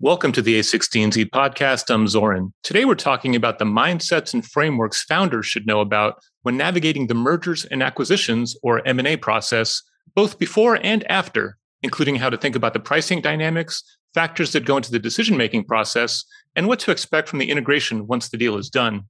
Welcome 0.00 0.30
to 0.34 0.42
the 0.42 0.60
A16Z 0.60 1.30
podcast. 1.30 1.92
I'm 1.92 2.06
Zoran. 2.06 2.54
Today 2.62 2.84
we're 2.84 2.94
talking 2.94 3.34
about 3.34 3.58
the 3.58 3.64
mindsets 3.64 4.32
and 4.32 4.46
frameworks 4.46 5.02
founders 5.02 5.46
should 5.46 5.66
know 5.66 5.80
about 5.80 6.20
when 6.42 6.56
navigating 6.56 7.08
the 7.08 7.16
mergers 7.16 7.64
and 7.64 7.82
acquisitions 7.82 8.56
or 8.62 8.86
M&A 8.86 9.16
process, 9.16 9.82
both 10.14 10.38
before 10.38 10.78
and 10.84 11.02
after, 11.10 11.58
including 11.82 12.14
how 12.14 12.30
to 12.30 12.36
think 12.36 12.54
about 12.54 12.74
the 12.74 12.78
pricing 12.78 13.20
dynamics, 13.20 13.82
factors 14.14 14.52
that 14.52 14.64
go 14.64 14.76
into 14.76 14.92
the 14.92 15.00
decision-making 15.00 15.64
process, 15.64 16.24
and 16.54 16.68
what 16.68 16.78
to 16.78 16.92
expect 16.92 17.28
from 17.28 17.40
the 17.40 17.50
integration 17.50 18.06
once 18.06 18.28
the 18.28 18.38
deal 18.38 18.56
is 18.56 18.70
done. 18.70 19.02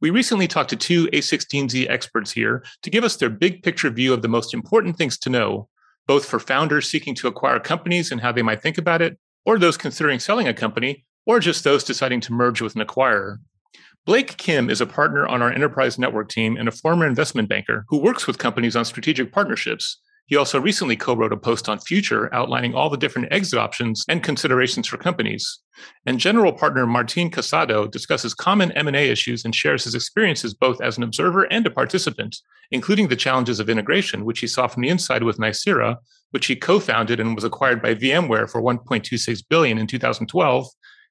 We 0.00 0.10
recently 0.10 0.48
talked 0.48 0.70
to 0.70 0.76
two 0.76 1.06
A16Z 1.12 1.88
experts 1.88 2.32
here 2.32 2.64
to 2.82 2.90
give 2.90 3.04
us 3.04 3.14
their 3.14 3.30
big 3.30 3.62
picture 3.62 3.90
view 3.90 4.12
of 4.12 4.22
the 4.22 4.28
most 4.28 4.54
important 4.54 4.98
things 4.98 5.16
to 5.18 5.30
know, 5.30 5.68
both 6.08 6.24
for 6.24 6.40
founders 6.40 6.90
seeking 6.90 7.14
to 7.14 7.28
acquire 7.28 7.60
companies 7.60 8.10
and 8.10 8.20
how 8.20 8.32
they 8.32 8.42
might 8.42 8.60
think 8.60 8.76
about 8.76 9.02
it, 9.02 9.20
or 9.44 9.58
those 9.58 9.76
considering 9.76 10.18
selling 10.18 10.48
a 10.48 10.54
company, 10.54 11.04
or 11.26 11.40
just 11.40 11.64
those 11.64 11.84
deciding 11.84 12.20
to 12.20 12.32
merge 12.32 12.60
with 12.60 12.74
an 12.74 12.84
acquirer. 12.84 13.38
Blake 14.04 14.36
Kim 14.36 14.68
is 14.68 14.80
a 14.80 14.86
partner 14.86 15.26
on 15.26 15.42
our 15.42 15.52
enterprise 15.52 15.98
network 15.98 16.28
team 16.28 16.56
and 16.56 16.68
a 16.68 16.72
former 16.72 17.06
investment 17.06 17.48
banker 17.48 17.84
who 17.88 17.98
works 17.98 18.26
with 18.26 18.38
companies 18.38 18.74
on 18.74 18.84
strategic 18.84 19.30
partnerships. 19.30 19.98
He 20.26 20.36
also 20.36 20.60
recently 20.60 20.96
co 20.96 21.14
wrote 21.14 21.32
a 21.32 21.36
post 21.36 21.68
on 21.68 21.78
Future 21.80 22.32
outlining 22.34 22.74
all 22.74 22.88
the 22.88 22.96
different 22.96 23.32
exit 23.32 23.58
options 23.58 24.04
and 24.08 24.22
considerations 24.22 24.86
for 24.86 24.96
companies. 24.96 25.60
And 26.06 26.18
general 26.18 26.52
partner 26.52 26.86
Martin 26.86 27.30
Casado 27.30 27.90
discusses 27.90 28.32
common 28.32 28.72
M&A 28.72 29.10
issues 29.10 29.44
and 29.44 29.54
shares 29.54 29.84
his 29.84 29.94
experiences 29.94 30.54
both 30.54 30.80
as 30.80 30.96
an 30.96 31.02
observer 31.02 31.44
and 31.52 31.66
a 31.66 31.70
participant, 31.70 32.36
including 32.70 33.08
the 33.08 33.16
challenges 33.16 33.60
of 33.60 33.68
integration, 33.68 34.24
which 34.24 34.40
he 34.40 34.46
saw 34.46 34.68
from 34.68 34.82
the 34.82 34.88
inside 34.88 35.22
with 35.22 35.38
Nicira, 35.38 35.96
which 36.30 36.46
he 36.46 36.56
co-founded 36.56 37.20
and 37.20 37.34
was 37.34 37.44
acquired 37.44 37.82
by 37.82 37.94
VMware 37.94 38.48
for 38.50 38.62
1.26 38.62 39.42
billion 39.48 39.76
in 39.76 39.86
2012, 39.86 40.66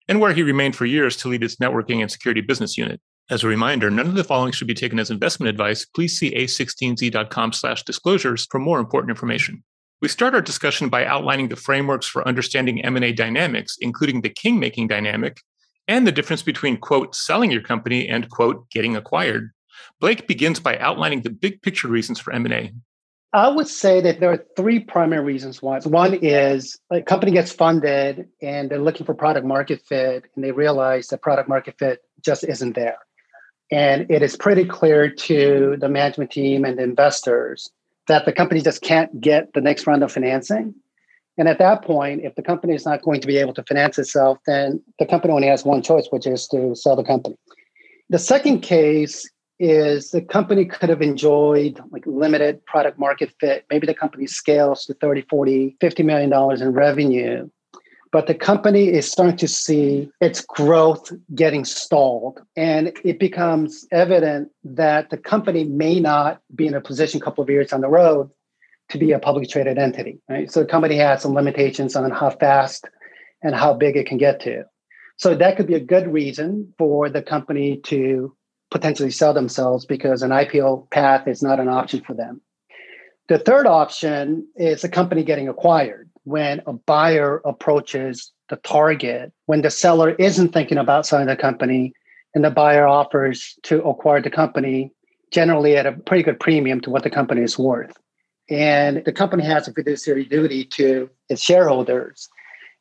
and 0.08 0.20
where 0.20 0.34
he 0.34 0.42
remained 0.42 0.76
for 0.76 0.86
years 0.86 1.16
to 1.18 1.28
lead 1.28 1.44
its 1.44 1.58
networking 1.58 2.02
and 2.02 2.10
security 2.10 2.42
business 2.42 2.78
unit. 2.78 3.00
As 3.32 3.46
a 3.46 3.48
reminder, 3.48 3.90
none 3.90 4.08
of 4.08 4.16
the 4.16 4.26
following 4.26 4.52
should 4.52 4.68
be 4.68 4.74
taken 4.74 5.00
as 5.00 5.10
investment 5.10 5.50
advice. 5.50 5.86
Please 5.86 6.20
see 6.20 6.36
a16z.com 6.36 7.54
slash 7.54 7.82
disclosures 7.84 8.46
for 8.52 8.60
more 8.60 8.78
important 8.78 9.10
information. 9.10 9.64
We 10.02 10.10
start 10.10 10.36
our 10.36 10.42
discussion 10.42 10.90
by 10.90 11.06
outlining 11.06 11.48
the 11.48 11.56
frameworks 11.56 12.06
for 12.06 12.28
understanding 12.28 12.84
M&A 12.84 13.14
dynamics, 13.14 13.78
including 13.80 14.20
the 14.20 14.30
king-making 14.30 14.90
dynamic 14.90 15.40
and 15.88 16.06
the 16.06 16.12
difference 16.12 16.44
between, 16.44 16.76
quote, 16.76 17.16
selling 17.16 17.52
your 17.52 17.62
company 17.62 18.06
and, 18.10 18.30
quote, 18.30 18.70
getting 18.70 18.98
acquired. 18.98 19.52
Blake 20.02 20.28
begins 20.28 20.60
by 20.60 20.78
outlining 20.80 21.22
the 21.22 21.30
big 21.30 21.62
picture 21.62 21.88
reasons 21.88 22.20
for 22.20 22.34
M&A. 22.34 22.74
I 23.32 23.48
would 23.48 23.70
say 23.70 24.02
that 24.02 24.20
there 24.20 24.34
are 24.34 24.46
three 24.58 24.82
primary 24.82 25.24
reasons 25.24 25.62
why. 25.62 25.80
One 25.80 26.16
is 26.16 26.78
a 26.92 27.02
company 27.02 27.32
gets 27.32 27.54
funded 27.54 28.28
and 28.42 28.70
they're 28.70 28.78
looking 28.78 29.06
for 29.06 29.14
product 29.14 29.46
market 29.46 29.82
fit, 29.88 30.26
and 30.36 30.44
they 30.44 30.52
realize 30.52 31.08
that 31.08 31.22
product 31.22 31.48
market 31.48 31.76
fit 31.80 32.02
just 32.22 32.44
isn't 32.44 32.76
there. 32.76 32.98
And 33.72 34.06
it 34.12 34.22
is 34.22 34.36
pretty 34.36 34.66
clear 34.66 35.10
to 35.10 35.78
the 35.80 35.88
management 35.88 36.32
team 36.32 36.66
and 36.66 36.80
investors 36.80 37.72
that 38.08 38.26
the 38.26 38.34
company 38.34 38.62
just 38.62 38.82
can't 38.82 39.22
get 39.22 39.54
the 39.54 39.62
next 39.62 39.88
round 39.88 40.04
of 40.04 40.12
financing. 40.12 40.76
And 41.38 41.48
at 41.48 41.60
that 41.60 41.84
point, 41.84 42.22
if 42.24 42.36
the 42.36 42.42
company 42.42 42.76
is 42.76 42.86
not 42.86 43.02
going 43.02 43.22
to 43.22 43.28
be 43.28 43.38
able 43.38 43.54
to 43.54 43.64
finance 43.64 43.98
itself, 43.98 44.40
then 44.46 44.84
the 45.00 45.06
company 45.06 45.34
only 45.34 45.48
has 45.48 45.64
one 45.64 45.82
choice, 45.82 46.08
which 46.10 46.28
is 46.28 46.46
to 46.50 46.76
sell 46.76 46.98
the 46.98 47.04
company. 47.04 47.38
The 48.10 48.20
second 48.20 48.60
case 48.60 49.30
is 49.58 50.12
the 50.12 50.22
company 50.22 50.66
could 50.66 50.90
have 50.90 51.02
enjoyed 51.02 51.80
like 51.92 52.04
limited 52.06 52.66
product 52.66 53.00
market 53.00 53.32
fit. 53.40 53.66
Maybe 53.70 53.88
the 53.88 53.94
company 53.94 54.28
scales 54.28 54.86
to 54.86 54.94
30, 54.96 55.22
40, 55.30 55.78
50 55.80 56.04
million 56.04 56.30
dollars 56.30 56.62
in 56.62 56.74
revenue 56.74 57.50
but 58.12 58.28
the 58.28 58.36
company 58.36 58.90
is 58.90 59.10
starting 59.10 59.38
to 59.38 59.48
see 59.48 60.12
its 60.20 60.42
growth 60.42 61.12
getting 61.34 61.64
stalled. 61.64 62.42
And 62.58 62.92
it 63.06 63.20
becomes 63.20 63.88
evident 63.92 64.50
that 64.66 65.10
the 65.10 65.18
company 65.18 65.64
may 65.64 66.00
not 66.00 66.42
be 66.54 66.68
in 66.68 66.74
a 66.74 66.82
position 66.82 67.22
a 67.22 67.24
couple 67.24 67.42
of 67.42 67.50
years 67.50 67.70
down 67.70 67.82
the 67.82 67.88
road 67.88 68.30
to 68.90 68.98
be 68.98 69.14
a 69.14 69.20
publicly 69.20 69.48
traded 69.48 69.78
entity. 69.78 70.20
Right? 70.30 70.52
So 70.52 70.60
the 70.62 70.66
company 70.66 70.98
has 70.98 71.22
some 71.22 71.34
limitations 71.34 71.96
on 71.96 72.12
how 72.12 72.32
fast 72.32 72.86
and 73.42 73.56
how 73.56 73.74
big 73.74 73.96
it 73.96 74.08
can 74.08 74.18
get 74.18 74.42
to. 74.42 74.66
So 75.18 75.34
that 75.36 75.56
could 75.56 75.68
be 75.68 75.76
a 75.76 75.80
good 75.80 76.12
reason 76.12 76.74
for 76.78 77.10
the 77.10 77.22
company 77.22 77.78
to 77.86 78.36
potentially 78.72 79.12
sell 79.12 79.34
themselves 79.34 79.86
because 79.86 80.22
an 80.22 80.32
IPO 80.32 80.90
path 80.92 81.28
is 81.28 81.42
not 81.42 81.60
an 81.60 81.70
option 81.70 82.02
for 82.02 82.14
them. 82.14 82.42
The 83.30 83.40
third 83.40 83.68
option 83.68 84.48
is 84.58 84.84
a 84.84 84.90
company 84.90 85.24
getting 85.24 85.48
acquired 85.48 86.11
when 86.24 86.62
a 86.68 86.74
buyer 86.74 87.42
approaches 87.46 88.32
the 88.50 88.58
target, 88.58 89.32
when 89.46 89.62
the 89.62 89.70
seller 89.70 90.12
isn't 90.12 90.50
thinking 90.50 90.78
about 90.78 91.06
selling 91.06 91.28
the 91.28 91.36
company 91.36 91.94
and 92.36 92.44
the 92.44 92.52
buyer 92.52 92.88
offers 92.88 93.58
to 93.64 93.82
acquire 93.84 94.22
the 94.22 94.30
company, 94.30 94.92
generally 95.32 95.78
at 95.78 95.86
a 95.86 95.94
pretty 95.94 96.24
good 96.24 96.40
premium 96.40 96.82
to 96.82 96.90
what 96.90 97.04
the 97.04 97.10
company 97.10 97.42
is 97.42 97.58
worth. 97.58 97.98
And 98.50 99.04
the 99.06 99.14
company 99.14 99.44
has 99.46 99.68
a 99.68 99.74
fiduciary 99.74 100.26
duty 100.26 100.66
to 100.66 101.10
its 101.30 101.42
shareholders. 101.42 102.30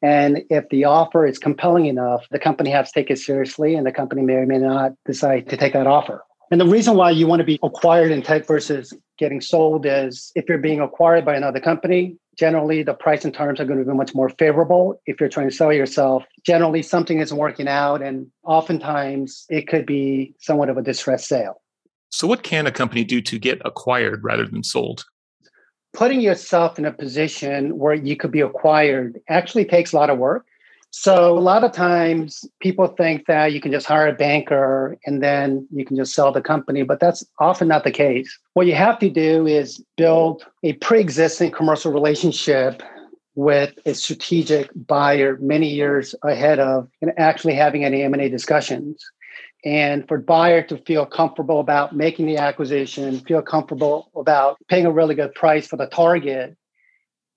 And 0.03 0.43
if 0.51 0.69
the 0.71 0.85
offer 0.85 1.27
is 1.27 1.39
compelling 1.39 1.87
enough, 1.87 2.27
the 2.31 2.39
company 2.39 2.71
has 2.71 2.91
to 2.91 3.01
take 3.01 3.11
it 3.11 3.19
seriously, 3.19 3.75
and 3.75 3.87
the 3.87 3.93
company 3.93 4.23
may 4.23 4.35
or 4.35 4.47
may 4.47 4.59
not 4.59 4.93
decide 5.05 5.49
to 5.51 5.57
take 5.57 5.75
that 5.75 5.87
offer. 5.87 6.25
And 6.51 6.61
the 6.61 6.67
reason 6.67 6.97
why 6.97 7.11
you 7.11 7.27
want 7.27 7.41
to 7.41 7.45
be 7.45 7.61
acquired 7.63 8.11
in 8.11 8.23
tech 8.23 8.47
versus 8.47 8.93
getting 9.19 9.41
sold 9.41 9.87
is 9.87 10.33
if 10.35 10.49
you're 10.49 10.59
being 10.59 10.81
acquired 10.81 11.25
by 11.25 11.37
another 11.37 11.61
company, 11.61 12.17
generally 12.39 12.83
the 12.83 12.95
price 12.95 13.25
and 13.25 13.35
terms 13.35 13.61
are 13.61 13.65
going 13.65 13.79
to 13.79 13.85
be 13.85 13.97
much 13.97 14.15
more 14.15 14.29
favorable. 14.31 15.01
If 15.07 15.21
you're 15.21 15.29
trying 15.29 15.49
to 15.49 15.55
sell 15.55 15.73
yourself, 15.73 16.25
generally 16.45 16.83
something 16.83 17.21
isn't 17.21 17.37
working 17.37 17.69
out, 17.69 18.03
and 18.03 18.27
oftentimes 18.45 19.47
it 19.49 19.69
could 19.69 19.87
be 19.87 20.35
somewhat 20.41 20.69
of 20.69 20.77
a 20.77 20.83
distressed 20.83 21.27
sale. 21.27 21.61
So, 22.11 22.27
what 22.27 22.43
can 22.43 22.67
a 22.67 22.73
company 22.73 23.05
do 23.05 23.21
to 23.23 23.39
get 23.39 23.61
acquired 23.65 24.25
rather 24.25 24.47
than 24.47 24.65
sold? 24.65 25.05
Putting 25.93 26.21
yourself 26.21 26.79
in 26.79 26.85
a 26.85 26.93
position 26.93 27.79
where 27.79 27.95
you 27.95 28.17
could 28.17 28.31
be 28.31 28.41
acquired 28.41 29.21
actually 29.29 29.65
takes 29.65 29.93
a 29.93 29.97
lot 29.97 30.11
of 30.11 30.19
work. 30.19 30.47
So 30.93 31.39
a 31.39 31.41
lot 31.41 31.63
of 31.63 31.73
times 31.73 32.45
people 32.61 32.89
think 32.89 33.27
that 33.27 33.53
you 33.53 33.61
can 33.61 33.71
just 33.71 33.87
hire 33.87 34.09
a 34.09 34.13
banker 34.13 34.99
and 35.07 35.23
then 35.23 35.67
you 35.71 35.85
can 35.85 35.97
just 35.97 36.15
sell 36.15 36.33
the 36.33 36.43
company, 36.43 36.83
but 36.83 36.99
that's 36.99 37.25
often 37.39 37.69
not 37.69 37.85
the 37.85 37.93
case. 37.93 38.39
What 38.55 38.67
you 38.67 38.75
have 38.75 38.99
to 38.99 39.09
do 39.09 39.47
is 39.47 39.83
build 39.97 40.45
a 40.65 40.73
pre-existing 40.75 41.53
commercial 41.53 41.93
relationship 41.93 42.83
with 43.37 43.73
a 43.87 43.95
strategic 43.95 44.69
buyer 44.75 45.39
many 45.41 45.69
years 45.69 46.15
ahead 46.25 46.59
of 46.59 46.89
and 47.01 47.13
actually 47.17 47.55
having 47.55 47.85
any 47.85 48.03
M&A 48.03 48.29
discussions. 48.29 49.03
And 49.65 50.09
for 50.09 50.19
buyer 50.19 50.63
to 50.63 50.79
feel 50.79 51.07
comfortable 51.07 51.61
about 51.61 51.95
making 51.95 52.27
the 52.27 52.39
acquisition, 52.39 53.21
feel 53.21 53.43
comfortable 53.43 54.11
about 54.17 54.57
paying 54.69 54.87
a 54.87 54.91
really 54.91 55.15
good 55.15 55.35
price 55.35 55.67
for 55.67 55.77
the 55.77 55.87
target, 55.87 56.57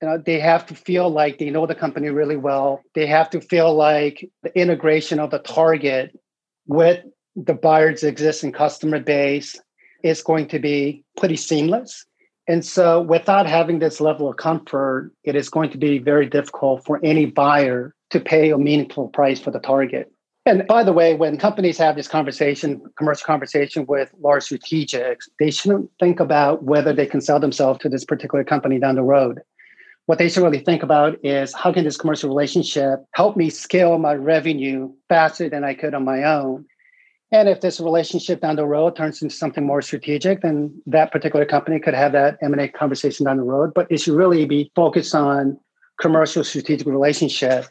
you 0.04 0.10
know, 0.10 0.18
they 0.18 0.38
have 0.38 0.66
to 0.66 0.76
feel 0.76 1.10
like 1.10 1.38
they 1.38 1.50
know 1.50 1.66
the 1.66 1.74
company 1.74 2.10
really 2.10 2.36
well. 2.36 2.82
They 2.94 3.08
have 3.08 3.30
to 3.30 3.40
feel 3.40 3.74
like 3.74 4.30
the 4.42 4.54
integration 4.60 5.18
of 5.18 5.32
the 5.32 5.40
target 5.40 6.20
with 6.68 7.06
the 7.38 7.54
buyer's 7.54 8.04
existing 8.04 8.52
customer 8.52 9.00
base 9.00 9.58
is 10.04 10.22
going 10.22 10.50
to 10.50 10.60
be 10.60 11.06
pretty 11.16 11.38
seamless. 11.38 12.06
And 12.50 12.66
so, 12.66 13.00
without 13.00 13.46
having 13.46 13.80
this 13.80 14.02
level 14.02 14.30
of 14.30 14.36
comfort, 14.36 15.14
it 15.24 15.38
is 15.38 15.48
going 15.48 15.70
to 15.70 15.78
be 15.78 16.00
very 16.00 16.26
difficult 16.26 16.84
for 16.84 17.00
any 17.02 17.26
buyer 17.26 17.96
to 18.10 18.20
pay 18.20 18.52
a 18.52 18.58
meaningful 18.58 19.08
price 19.08 19.40
for 19.40 19.52
the 19.52 19.60
target. 19.60 20.12
And 20.46 20.68
by 20.68 20.84
the 20.84 20.92
way, 20.92 21.14
when 21.14 21.38
companies 21.38 21.78
have 21.78 21.96
this 21.96 22.10
conversation, 22.10 22.82
commercial 22.98 23.26
conversation 23.26 23.86
with 23.86 24.14
large 24.20 24.44
strategics, 24.44 25.30
they 25.40 25.50
shouldn't 25.50 25.90
think 26.02 26.20
about 26.20 26.64
whether 26.64 26.92
they 26.92 27.06
can 27.06 27.22
sell 27.22 27.40
themselves 27.40 27.80
to 27.80 27.88
this 27.88 28.04
particular 28.04 28.44
company 28.44 28.78
down 28.78 28.96
the 28.96 29.04
road 29.04 29.40
what 30.06 30.18
they 30.18 30.30
should 30.30 30.44
really 30.44 30.60
think 30.60 30.84
about 30.84 31.18
is 31.24 31.54
how 31.54 31.72
can 31.72 31.86
this 31.86 31.98
commercial 31.98 32.30
relationship 32.30 33.00
help 33.14 33.38
me 33.38 33.50
scale 33.50 33.98
my 33.98 34.14
revenue 34.14 34.92
faster 35.08 35.50
than 35.50 35.64
I 35.64 35.74
could 35.74 35.94
on 35.94 36.04
my 36.04 36.24
own? 36.24 36.66
And 37.32 37.50
if 37.50 37.62
this 37.62 37.80
relationship 37.80 38.42
down 38.42 38.58
the 38.58 38.66
road 38.66 38.96
turns 38.96 39.22
into 39.22 39.36
something 39.36 39.66
more 39.66 39.82
strategic, 39.82 40.42
then 40.42 40.82
that 40.86 41.12
particular 41.12 41.46
company 41.46 41.80
could 41.80 41.96
have 41.96 42.12
that 42.12 42.38
M&A 42.44 42.68
conversation 42.68 43.26
down 43.26 43.38
the 43.38 43.44
road. 43.44 43.74
But 43.74 43.88
it 43.90 44.02
should 44.02 44.14
really 44.14 44.46
be 44.46 44.72
focused 44.76 45.16
on 45.16 45.58
commercial 46.00 46.44
strategic 46.44 46.86
relationship. 46.86 47.66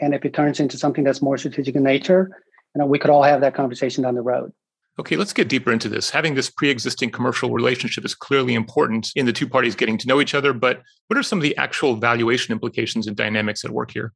And 0.00 0.14
if 0.14 0.24
it 0.24 0.34
turns 0.34 0.60
into 0.60 0.78
something 0.78 1.04
that's 1.04 1.22
more 1.22 1.36
strategic 1.36 1.74
in 1.74 1.82
nature, 1.82 2.30
you 2.74 2.80
know, 2.80 2.86
we 2.86 2.98
could 2.98 3.10
all 3.10 3.24
have 3.24 3.40
that 3.40 3.54
conversation 3.54 4.04
down 4.04 4.14
the 4.14 4.22
road. 4.22 4.52
Okay, 4.98 5.14
let's 5.14 5.32
get 5.32 5.48
deeper 5.48 5.70
into 5.70 5.88
this. 5.88 6.10
Having 6.10 6.34
this 6.34 6.50
pre 6.50 6.70
existing 6.70 7.10
commercial 7.10 7.50
relationship 7.50 8.04
is 8.04 8.14
clearly 8.14 8.54
important 8.54 9.12
in 9.14 9.26
the 9.26 9.32
two 9.32 9.48
parties 9.48 9.76
getting 9.76 9.96
to 9.98 10.08
know 10.08 10.20
each 10.20 10.34
other, 10.34 10.52
but 10.52 10.82
what 11.06 11.16
are 11.16 11.22
some 11.22 11.38
of 11.38 11.44
the 11.44 11.56
actual 11.56 11.94
valuation 11.94 12.52
implications 12.52 13.06
and 13.06 13.16
dynamics 13.16 13.64
at 13.64 13.70
work 13.70 13.92
here? 13.92 14.12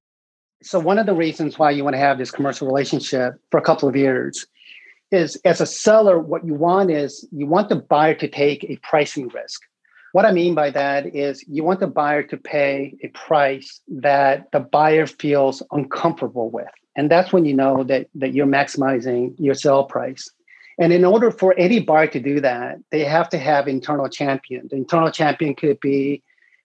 So, 0.63 0.81
one 0.81 0.99
of 0.99 1.07
the 1.07 1.15
reasons 1.15 1.59
why 1.59 1.71
you 1.71 1.85
want 1.85 1.95
to 1.95 2.01
have 2.01 2.19
this 2.19 2.33
commercial 2.33 2.67
relationship 2.67 3.35
for 3.51 3.59
a 3.59 3.63
couple 3.63 3.89
of 3.89 3.95
years 3.95 4.47
is 5.13 5.37
as 5.45 5.61
a 5.61 5.67
seller, 5.67 6.19
what 6.19 6.45
you 6.45 6.55
want 6.55 6.91
is 6.91 7.29
you 7.31 7.47
want 7.47 7.69
the 7.69 7.77
buyer 7.77 8.15
to 8.15 8.27
take 8.27 8.65
a 8.65 8.77
pricing 8.79 9.29
risk. 9.29 9.61
What 10.13 10.27
I 10.27 10.33
mean 10.33 10.55
by 10.55 10.71
that 10.71 11.15
is 11.15 11.45
you 11.49 11.65
want 11.65 11.81
the 11.81 11.87
buyer 11.87 12.23
to 12.25 12.37
pay 12.37 12.97
a 13.03 13.09
price 13.09 13.81
that 13.89 14.51
the 14.53 14.61
buyer 14.61 15.07
feels 15.07 15.63
uncomfortable 15.71 16.51
with. 16.51 16.69
And 16.97 17.11
that's 17.11 17.33
when 17.33 17.45
you 17.45 17.55
know 17.55 17.85
that, 17.85 18.09
that 18.17 18.35
you're 18.35 18.47
maximizing 18.47 19.35
your 19.39 19.55
sell 19.55 19.85
price. 19.85 20.29
And 20.79 20.93
in 20.93 21.05
order 21.05 21.31
for 21.31 21.55
any 21.59 21.81
buyer 21.81 22.07
to 22.09 22.21
do 22.21 22.41
that, 22.41 22.79
they 22.91 23.05
have 23.05 23.29
to 23.31 23.39
have 23.39 23.69
internal 23.69 24.09
champion. 24.09 24.69
The 24.71 24.77
internal 24.77 25.11
champion 25.11 25.55
could 25.55 25.79
be 25.81 26.23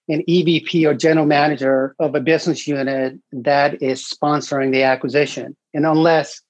an 0.08 0.22
EVP 0.28 0.86
or 0.88 0.94
general 0.94 1.26
manager 1.26 1.94
of 1.98 2.14
a 2.14 2.20
business 2.20 2.66
unit 2.66 3.18
that 3.32 3.82
is 3.82 4.02
sponsoring 4.02 4.72
the 4.72 4.82
acquisition. 4.82 5.54
And 5.74 5.84
unless 5.84 6.40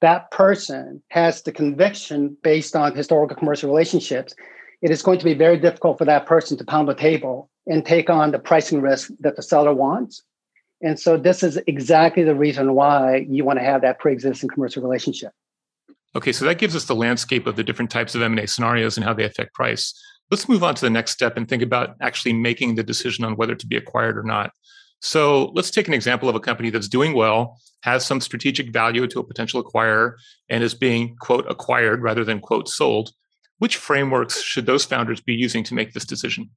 that 0.00 0.30
person 0.30 1.02
has 1.08 1.42
the 1.42 1.52
conviction 1.52 2.36
based 2.42 2.74
on 2.74 2.96
historical 2.96 3.36
commercial 3.36 3.68
relationships, 3.68 4.34
it 4.82 4.90
is 4.90 5.02
going 5.02 5.18
to 5.18 5.24
be 5.24 5.34
very 5.34 5.58
difficult 5.58 5.98
for 5.98 6.04
that 6.06 6.26
person 6.26 6.56
to 6.56 6.64
pound 6.64 6.88
the 6.88 6.94
table 6.94 7.50
and 7.66 7.84
take 7.84 8.08
on 8.08 8.30
the 8.30 8.38
pricing 8.38 8.80
risk 8.80 9.10
that 9.20 9.36
the 9.36 9.42
seller 9.42 9.74
wants. 9.74 10.22
And 10.82 10.98
so 10.98 11.16
this 11.16 11.42
is 11.42 11.58
exactly 11.66 12.22
the 12.22 12.34
reason 12.34 12.74
why 12.74 13.26
you 13.28 13.44
want 13.44 13.58
to 13.58 13.64
have 13.64 13.82
that 13.82 13.98
pre-existing 13.98 14.50
commercial 14.50 14.82
relationship. 14.82 15.32
Okay, 16.16 16.32
so 16.32 16.46
that 16.46 16.56
gives 16.56 16.74
us 16.74 16.86
the 16.86 16.94
landscape 16.94 17.46
of 17.46 17.56
the 17.56 17.62
different 17.62 17.90
types 17.90 18.14
of 18.14 18.22
M&A 18.22 18.46
scenarios 18.46 18.96
and 18.96 19.04
how 19.04 19.12
they 19.12 19.24
affect 19.24 19.52
price. 19.52 19.92
Let's 20.30 20.48
move 20.48 20.64
on 20.64 20.74
to 20.74 20.80
the 20.80 20.88
next 20.88 21.10
step 21.10 21.36
and 21.36 21.46
think 21.46 21.62
about 21.62 21.94
actually 22.00 22.32
making 22.32 22.74
the 22.74 22.82
decision 22.82 23.22
on 23.26 23.36
whether 23.36 23.54
to 23.54 23.66
be 23.66 23.76
acquired 23.76 24.16
or 24.16 24.22
not. 24.22 24.50
So 25.02 25.52
let's 25.54 25.70
take 25.70 25.88
an 25.88 25.94
example 25.94 26.30
of 26.30 26.34
a 26.34 26.40
company 26.40 26.70
that's 26.70 26.88
doing 26.88 27.12
well, 27.12 27.60
has 27.82 28.06
some 28.06 28.22
strategic 28.22 28.72
value 28.72 29.06
to 29.06 29.20
a 29.20 29.24
potential 29.24 29.62
acquirer, 29.62 30.14
and 30.48 30.64
is 30.64 30.72
being, 30.72 31.16
quote, 31.20 31.44
acquired 31.50 32.00
rather 32.00 32.24
than, 32.24 32.40
quote, 32.40 32.66
sold. 32.66 33.10
Which 33.58 33.76
frameworks 33.76 34.40
should 34.40 34.64
those 34.64 34.86
founders 34.86 35.20
be 35.20 35.34
using 35.34 35.64
to 35.64 35.74
make 35.74 35.92
this 35.92 36.06
decision? 36.06 36.48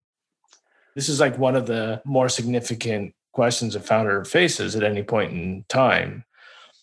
This 0.95 1.09
is 1.09 1.19
like 1.19 1.37
one 1.37 1.57
of 1.57 1.67
the 1.67 2.01
more 2.05 2.29
significant 2.29 3.13
questions 3.33 3.75
a 3.75 3.81
founder 3.81 4.23
faces 4.23 4.77
at 4.77 4.83
any 4.83 5.03
point 5.03 5.33
in 5.33 5.65
time. 5.67 6.23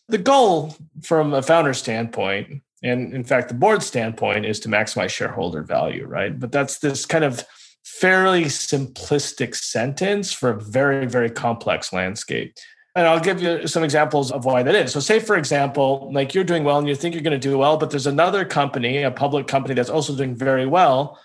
The 0.08 0.19
goal 0.19 0.76
from 1.02 1.32
a 1.32 1.43
founder 1.43 1.73
standpoint 1.73 2.62
and 2.82 3.14
in 3.14 3.25
fact, 3.25 3.49
the 3.49 3.55
board's 3.55 3.87
standpoint 3.87 4.44
is 4.44 4.61
to 4.61 4.69
maximize 4.69 5.11
shareholder 5.11 5.62
value, 5.62 6.06
right? 6.06 6.38
But 6.38 6.52
that's 6.52 6.78
this 6.78 7.06
kind 7.06 7.25
of 7.25 7.44
fairly 7.84 8.44
simplistic 8.44 9.55
sentence 9.55 10.32
for 10.32 10.50
a 10.50 10.61
very, 10.61 11.06
very 11.06 11.31
complex 11.31 11.93
landscape. 11.93 12.55
And 12.94 13.06
I'll 13.06 13.20
give 13.20 13.43
you 13.43 13.67
some 13.67 13.84
examples 13.84 14.32
of 14.32 14.44
why 14.44 14.62
that 14.62 14.75
is. 14.75 14.93
So, 14.93 15.00
say, 15.00 15.20
for 15.20 15.37
example, 15.37 16.11
like 16.12 16.34
you're 16.34 16.44
doing 16.44 16.64
well 16.64 16.78
and 16.78 16.88
you 16.88 16.94
think 16.94 17.14
you're 17.14 17.23
going 17.23 17.38
to 17.38 17.49
do 17.49 17.58
well, 17.58 17.76
but 17.76 17.90
there's 17.90 18.06
another 18.06 18.44
company, 18.44 19.02
a 19.02 19.11
public 19.11 19.46
company 19.46 19.75
that's 19.75 19.90
also 19.90 20.17
doing 20.17 20.34
very 20.34 20.67
well, 20.67 21.19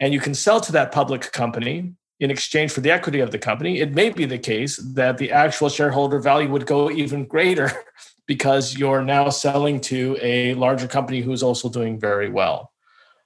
and 0.00 0.12
you 0.12 0.20
can 0.20 0.34
sell 0.34 0.60
to 0.60 0.72
that 0.72 0.92
public 0.92 1.30
company 1.32 1.92
in 2.20 2.30
exchange 2.30 2.70
for 2.72 2.80
the 2.80 2.90
equity 2.90 3.20
of 3.20 3.30
the 3.30 3.38
company. 3.38 3.80
It 3.80 3.94
may 3.94 4.10
be 4.10 4.24
the 4.24 4.38
case 4.38 4.76
that 4.94 5.18
the 5.18 5.32
actual 5.32 5.68
shareholder 5.68 6.20
value 6.20 6.48
would 6.48 6.66
go 6.66 6.90
even 6.90 7.24
greater 7.24 7.72
because 8.26 8.76
you're 8.76 9.02
now 9.02 9.28
selling 9.28 9.80
to 9.80 10.16
a 10.20 10.54
larger 10.54 10.86
company 10.86 11.20
who's 11.20 11.42
also 11.42 11.68
doing 11.68 11.98
very 11.98 12.28
well. 12.28 12.72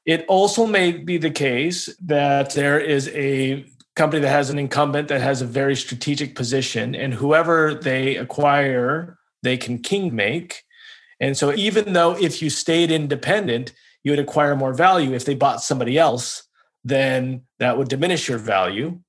It 0.04 0.24
also 0.28 0.66
may 0.66 0.92
be 0.92 1.18
the 1.18 1.30
case 1.30 1.88
that 2.04 2.54
there 2.54 2.78
is 2.78 3.08
a 3.08 3.66
company 3.96 4.20
that 4.22 4.28
has 4.28 4.50
an 4.50 4.58
incumbent 4.58 5.08
that 5.08 5.20
has 5.20 5.42
a 5.42 5.46
very 5.46 5.74
strategic 5.74 6.36
position, 6.36 6.94
and 6.94 7.14
whoever 7.14 7.74
they 7.74 8.16
acquire, 8.16 9.18
they 9.42 9.56
can 9.56 9.78
king 9.78 10.14
make. 10.14 10.62
And 11.18 11.36
so, 11.36 11.52
even 11.54 11.92
though 11.92 12.16
if 12.16 12.40
you 12.40 12.50
stayed 12.50 12.92
independent, 12.92 13.72
you 14.04 14.12
would 14.12 14.20
acquire 14.20 14.54
more 14.54 14.74
value, 14.74 15.12
if 15.12 15.24
they 15.24 15.34
bought 15.34 15.62
somebody 15.62 15.98
else, 15.98 16.44
then 16.84 17.42
that 17.58 17.76
would 17.76 17.88
diminish 17.88 18.28
your 18.28 18.38
value. 18.38 19.00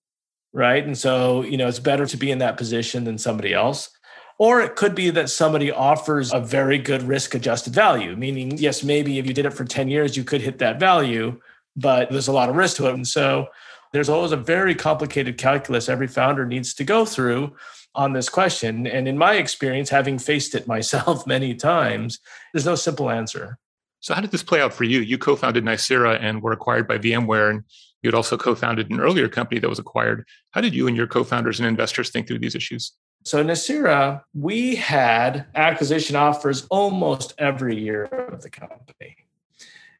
Right. 0.53 0.83
And 0.83 0.97
so, 0.97 1.43
you 1.43 1.57
know, 1.57 1.67
it's 1.67 1.77
better 1.77 2.07
to 2.07 2.17
be 2.17 2.31
in 2.31 2.39
that 2.39 2.57
position 2.57 3.03
than 3.03 3.19
somebody 3.19 3.53
else. 3.53 3.91
Or 4.39 4.61
it 4.61 4.75
could 4.75 4.93
be 4.93 5.09
that 5.11 5.29
somebody 5.29 5.71
offers 5.71 6.31
a 6.31 6.39
very 6.39 6.77
good 6.77 7.03
risk 7.03 7.33
adjusted 7.33 7.73
value, 7.73 8.15
meaning, 8.15 8.57
yes, 8.57 8.83
maybe 8.83 9.17
if 9.17 9.25
you 9.25 9.33
did 9.33 9.45
it 9.45 9.53
for 9.53 9.65
10 9.65 9.87
years, 9.87 10.15
you 10.15 10.23
could 10.23 10.41
hit 10.41 10.59
that 10.59 10.79
value, 10.79 11.39
but 11.75 12.11
there's 12.11 12.27
a 12.27 12.33
lot 12.33 12.49
of 12.49 12.55
risk 12.55 12.77
to 12.77 12.87
it. 12.87 12.93
And 12.93 13.07
so 13.07 13.47
there's 13.93 14.09
always 14.09 14.31
a 14.31 14.37
very 14.37 14.75
complicated 14.75 15.37
calculus 15.37 15.89
every 15.89 16.07
founder 16.07 16.45
needs 16.45 16.73
to 16.75 16.83
go 16.83 17.03
through 17.03 17.55
on 17.95 18.13
this 18.13 18.29
question. 18.29 18.85
And 18.85 19.07
in 19.07 19.17
my 19.17 19.33
experience, 19.33 19.89
having 19.89 20.19
faced 20.19 20.53
it 20.53 20.67
myself 20.75 21.25
many 21.25 21.55
times, 21.55 22.19
there's 22.53 22.65
no 22.65 22.75
simple 22.75 23.09
answer. 23.09 23.57
So, 23.99 24.13
how 24.13 24.21
did 24.21 24.31
this 24.31 24.43
play 24.43 24.61
out 24.61 24.73
for 24.73 24.83
you? 24.83 24.99
You 24.99 25.17
co 25.17 25.35
founded 25.35 25.65
Nicira 25.65 26.19
and 26.21 26.43
were 26.43 26.51
acquired 26.51 26.87
by 26.87 26.99
VMware, 26.99 27.49
and 27.49 27.63
you 28.03 28.07
had 28.07 28.13
also 28.13 28.37
co 28.37 28.53
founded 28.53 28.91
an 28.91 28.99
earlier 28.99 29.27
company 29.27 29.59
that 29.59 29.69
was 29.69 29.79
acquired. 29.79 30.25
How 30.51 30.61
did 30.61 30.75
you 30.75 30.87
and 30.87 30.95
your 30.95 31.07
co 31.07 31.23
founders 31.23 31.59
and 31.59 31.67
investors 31.67 32.11
think 32.11 32.27
through 32.27 32.39
these 32.39 32.53
issues? 32.53 32.93
So 33.23 33.43
Nicira, 33.43 34.23
we 34.33 34.75
had 34.75 35.47
acquisition 35.53 36.15
offers 36.15 36.65
almost 36.69 37.33
every 37.37 37.77
year 37.77 38.05
of 38.05 38.41
the 38.41 38.49
company. 38.49 39.17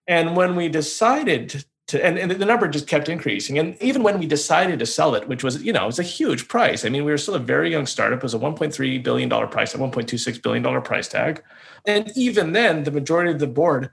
And 0.08 0.36
when 0.36 0.56
we 0.56 0.70
decided 0.70 1.66
to, 1.88 2.06
and, 2.06 2.18
and, 2.18 2.32
the 2.32 2.46
number 2.46 2.68
just 2.68 2.88
kept 2.88 3.08
increasing. 3.08 3.58
And 3.58 3.82
even 3.82 4.04
when 4.04 4.20
we 4.20 4.26
decided 4.26 4.80
to 4.80 4.86
sell 4.86 5.16
it, 5.16 5.28
which 5.28 5.44
was, 5.44 5.64
you 5.64 5.72
know, 5.72 5.84
it 5.84 5.88
was 5.88 6.00
a 6.00 6.04
huge 6.04 6.48
price. 6.48 6.84
I 6.84 6.90
mean, 6.90 7.06
we 7.06 7.12
were 7.12 7.18
still 7.18 7.36
a 7.36 7.40
very 7.40 7.72
young 7.72 7.86
startup. 7.86 8.18
It 8.18 8.24
was 8.24 8.34
a 8.34 8.40
$1.3 8.40 9.04
billion 9.04 9.30
price, 9.30 9.74
a 9.74 9.78
$1.26 9.78 10.42
billion 10.42 10.82
price 10.82 11.08
tag. 11.08 11.44
And 11.86 12.12
even 12.16 12.52
then, 12.52 12.84
the 12.84 12.92
majority 12.92 13.32
of 13.32 13.40
the 13.40 13.48
board 13.48 13.92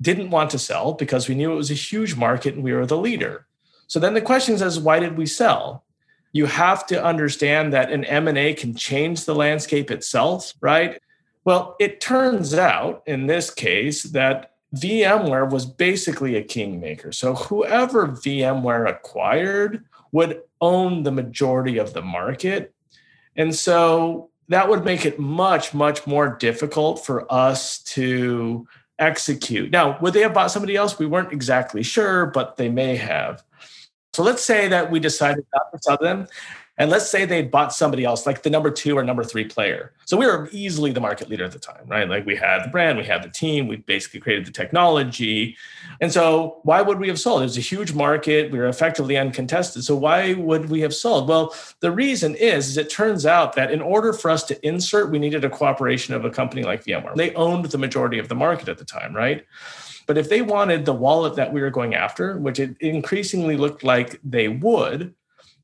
didn't 0.00 0.30
want 0.30 0.50
to 0.50 0.58
sell 0.58 0.94
because 0.94 1.28
we 1.28 1.34
knew 1.34 1.52
it 1.52 1.56
was 1.56 1.70
a 1.70 1.74
huge 1.74 2.16
market 2.16 2.54
and 2.54 2.64
we 2.64 2.72
were 2.72 2.86
the 2.86 2.96
leader. 2.96 3.46
So 3.86 4.00
then 4.00 4.14
the 4.14 4.20
question 4.20 4.54
is, 4.54 4.78
why 4.78 4.98
did 4.98 5.16
we 5.16 5.26
sell? 5.26 5.84
You 6.32 6.46
have 6.46 6.86
to 6.86 7.02
understand 7.02 7.72
that 7.72 7.90
an 7.90 8.04
M&A 8.04 8.54
can 8.54 8.74
change 8.74 9.24
the 9.24 9.34
landscape 9.34 9.90
itself, 9.90 10.52
right? 10.60 11.00
Well, 11.44 11.76
it 11.80 12.00
turns 12.00 12.54
out 12.54 13.02
in 13.06 13.26
this 13.26 13.50
case 13.50 14.02
that 14.04 14.52
VMware 14.76 15.50
was 15.50 15.64
basically 15.64 16.36
a 16.36 16.42
kingmaker. 16.42 17.12
So 17.12 17.34
whoever 17.34 18.06
VMware 18.08 18.88
acquired 18.88 19.84
would 20.12 20.42
own 20.60 21.02
the 21.02 21.12
majority 21.12 21.78
of 21.78 21.94
the 21.94 22.02
market. 22.02 22.74
And 23.36 23.54
so 23.54 24.30
that 24.48 24.68
would 24.68 24.84
make 24.84 25.06
it 25.06 25.18
much, 25.18 25.72
much 25.72 26.06
more 26.06 26.36
difficult 26.36 27.04
for 27.04 27.30
us 27.32 27.78
to 27.80 28.66
execute. 28.98 29.70
Now, 29.70 29.98
would 30.00 30.12
they 30.14 30.22
have 30.22 30.34
bought 30.34 30.50
somebody 30.50 30.76
else? 30.76 30.98
We 30.98 31.06
weren't 31.06 31.32
exactly 31.32 31.82
sure, 31.82 32.26
but 32.26 32.56
they 32.56 32.68
may 32.68 32.96
have. 32.96 33.44
So 34.14 34.22
let's 34.22 34.42
say 34.42 34.68
that 34.68 34.90
we 34.90 35.00
decided 35.00 35.44
not 35.54 35.70
to 35.72 35.78
sell 35.82 35.98
them. 36.00 36.26
And 36.80 36.90
let's 36.90 37.10
say 37.10 37.24
they 37.24 37.42
bought 37.42 37.74
somebody 37.74 38.04
else, 38.04 38.24
like 38.24 38.44
the 38.44 38.50
number 38.50 38.70
two 38.70 38.96
or 38.96 39.02
number 39.02 39.24
three 39.24 39.44
player. 39.44 39.92
So 40.04 40.16
we 40.16 40.26
were 40.26 40.48
easily 40.52 40.92
the 40.92 41.00
market 41.00 41.28
leader 41.28 41.44
at 41.44 41.50
the 41.50 41.58
time, 41.58 41.84
right? 41.88 42.08
Like 42.08 42.24
we 42.24 42.36
had 42.36 42.64
the 42.64 42.68
brand, 42.68 42.98
we 42.98 43.04
had 43.04 43.24
the 43.24 43.28
team, 43.28 43.66
we 43.66 43.76
basically 43.76 44.20
created 44.20 44.46
the 44.46 44.52
technology. 44.52 45.56
And 46.00 46.12
so 46.12 46.60
why 46.62 46.80
would 46.80 47.00
we 47.00 47.08
have 47.08 47.18
sold? 47.18 47.42
It 47.42 47.46
was 47.46 47.58
a 47.58 47.60
huge 47.60 47.94
market. 47.94 48.52
We 48.52 48.60
were 48.60 48.68
effectively 48.68 49.16
uncontested. 49.16 49.82
So 49.82 49.96
why 49.96 50.34
would 50.34 50.70
we 50.70 50.80
have 50.82 50.94
sold? 50.94 51.28
Well, 51.28 51.52
the 51.80 51.90
reason 51.90 52.36
is, 52.36 52.68
is 52.68 52.76
it 52.76 52.90
turns 52.90 53.26
out 53.26 53.54
that 53.54 53.72
in 53.72 53.80
order 53.80 54.12
for 54.12 54.30
us 54.30 54.44
to 54.44 54.66
insert, 54.66 55.10
we 55.10 55.18
needed 55.18 55.44
a 55.44 55.50
cooperation 55.50 56.14
of 56.14 56.24
a 56.24 56.30
company 56.30 56.62
like 56.62 56.84
VMware. 56.84 57.16
They 57.16 57.34
owned 57.34 57.64
the 57.64 57.78
majority 57.78 58.20
of 58.20 58.28
the 58.28 58.36
market 58.36 58.68
at 58.68 58.78
the 58.78 58.84
time, 58.84 59.16
right? 59.16 59.44
But 60.08 60.16
if 60.16 60.30
they 60.30 60.40
wanted 60.40 60.86
the 60.86 60.94
wallet 60.94 61.36
that 61.36 61.52
we 61.52 61.60
were 61.60 61.70
going 61.70 61.94
after, 61.94 62.38
which 62.38 62.58
it 62.58 62.74
increasingly 62.80 63.58
looked 63.58 63.84
like 63.84 64.18
they 64.24 64.48
would, 64.48 65.14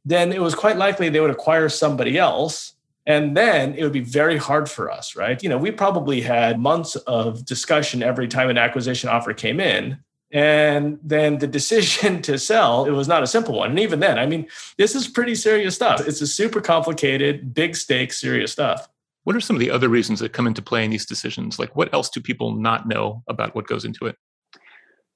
then 0.04 0.32
it 0.32 0.42
was 0.42 0.54
quite 0.54 0.76
likely 0.76 1.08
they 1.08 1.20
would 1.20 1.30
acquire 1.30 1.70
somebody 1.70 2.18
else. 2.18 2.74
And 3.06 3.34
then 3.34 3.74
it 3.74 3.82
would 3.82 3.92
be 3.92 4.00
very 4.00 4.36
hard 4.36 4.70
for 4.70 4.90
us, 4.90 5.16
right? 5.16 5.42
You 5.42 5.48
know, 5.48 5.56
we 5.56 5.70
probably 5.70 6.20
had 6.20 6.60
months 6.60 6.94
of 6.94 7.46
discussion 7.46 8.02
every 8.02 8.28
time 8.28 8.50
an 8.50 8.58
acquisition 8.58 9.08
offer 9.08 9.32
came 9.32 9.60
in. 9.60 9.98
And 10.30 10.98
then 11.02 11.38
the 11.38 11.46
decision 11.46 12.20
to 12.28 12.38
sell, 12.38 12.84
it 12.84 12.90
was 12.90 13.08
not 13.08 13.22
a 13.22 13.26
simple 13.26 13.54
one. 13.54 13.70
And 13.70 13.80
even 13.80 14.00
then, 14.00 14.18
I 14.18 14.26
mean, 14.26 14.46
this 14.76 14.94
is 14.94 15.08
pretty 15.08 15.36
serious 15.36 15.74
stuff. 15.74 16.06
It's 16.06 16.20
a 16.20 16.26
super 16.26 16.60
complicated, 16.60 17.54
big 17.54 17.76
stake, 17.76 18.12
serious 18.12 18.52
stuff. 18.52 18.90
What 19.22 19.36
are 19.36 19.40
some 19.40 19.56
of 19.56 19.60
the 19.60 19.70
other 19.70 19.88
reasons 19.88 20.20
that 20.20 20.34
come 20.34 20.46
into 20.46 20.60
play 20.60 20.84
in 20.84 20.90
these 20.90 21.06
decisions? 21.06 21.58
Like, 21.58 21.74
what 21.74 21.94
else 21.94 22.10
do 22.10 22.20
people 22.20 22.54
not 22.56 22.86
know 22.86 23.22
about 23.26 23.54
what 23.54 23.66
goes 23.66 23.86
into 23.86 24.04
it? 24.04 24.18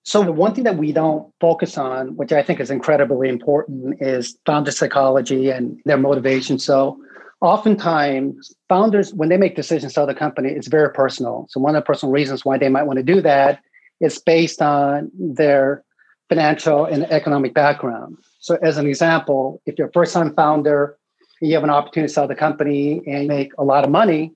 So 0.04 0.24
the 0.24 0.32
one 0.32 0.54
thing 0.54 0.64
that 0.64 0.76
we 0.76 0.92
don't 0.92 1.32
focus 1.40 1.76
on, 1.76 2.16
which 2.16 2.32
I 2.32 2.42
think 2.42 2.60
is 2.60 2.70
incredibly 2.70 3.28
important, 3.28 4.00
is 4.00 4.38
founder 4.46 4.70
psychology 4.70 5.50
and 5.50 5.80
their 5.84 5.98
motivation. 5.98 6.58
So 6.58 6.98
oftentimes 7.40 8.54
founders, 8.68 9.12
when 9.12 9.28
they 9.28 9.36
make 9.36 9.54
decisions 9.54 9.92
to 9.92 9.94
sell 9.94 10.06
the 10.06 10.14
company, 10.14 10.48
it's 10.50 10.68
very 10.68 10.90
personal. 10.92 11.46
So 11.50 11.60
one 11.60 11.76
of 11.76 11.82
the 11.82 11.86
personal 11.86 12.12
reasons 12.12 12.44
why 12.44 12.58
they 12.58 12.68
might 12.68 12.84
want 12.84 12.96
to 12.96 13.02
do 13.02 13.20
that 13.20 13.60
is 14.00 14.18
based 14.18 14.62
on 14.62 15.10
their 15.18 15.84
financial 16.28 16.84
and 16.84 17.04
economic 17.10 17.52
background. 17.54 18.16
So 18.40 18.56
as 18.62 18.78
an 18.78 18.86
example, 18.86 19.60
if 19.66 19.78
you're 19.78 19.88
a 19.88 19.92
first-time 19.92 20.34
founder, 20.34 20.96
you 21.40 21.54
have 21.54 21.64
an 21.64 21.70
opportunity 21.70 22.08
to 22.08 22.14
sell 22.14 22.28
the 22.28 22.34
company 22.34 23.02
and 23.06 23.28
make 23.28 23.52
a 23.58 23.64
lot 23.64 23.84
of 23.84 23.90
money, 23.90 24.32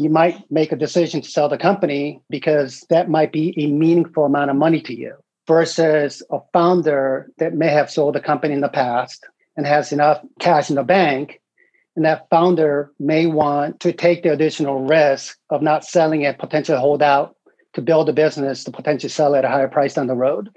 you 0.00 0.08
might 0.08 0.50
make 0.50 0.72
a 0.72 0.76
decision 0.76 1.20
to 1.20 1.30
sell 1.30 1.48
the 1.48 1.58
company 1.58 2.22
because 2.30 2.86
that 2.88 3.10
might 3.10 3.32
be 3.32 3.54
a 3.58 3.66
meaningful 3.66 4.24
amount 4.24 4.50
of 4.50 4.56
money 4.56 4.80
to 4.80 4.98
you 4.98 5.14
versus 5.46 6.22
a 6.30 6.38
founder 6.54 7.30
that 7.38 7.54
may 7.54 7.68
have 7.68 7.90
sold 7.90 8.16
a 8.16 8.20
company 8.20 8.54
in 8.54 8.60
the 8.60 8.68
past 8.68 9.26
and 9.56 9.66
has 9.66 9.92
enough 9.92 10.20
cash 10.38 10.70
in 10.70 10.76
the 10.76 10.82
bank. 10.82 11.40
And 11.96 12.04
that 12.06 12.28
founder 12.30 12.92
may 12.98 13.26
want 13.26 13.80
to 13.80 13.92
take 13.92 14.22
the 14.22 14.32
additional 14.32 14.84
risk 14.84 15.36
of 15.50 15.60
not 15.60 15.84
selling 15.84 16.22
it, 16.22 16.38
potentially 16.38 16.78
hold 16.78 17.02
out 17.02 17.36
to 17.74 17.82
build 17.82 18.08
a 18.08 18.12
business 18.12 18.64
to 18.64 18.70
potentially 18.70 19.10
sell 19.10 19.34
at 19.34 19.44
a 19.44 19.48
higher 19.48 19.68
price 19.68 19.94
down 19.94 20.06
the 20.06 20.14
road. 20.14 20.48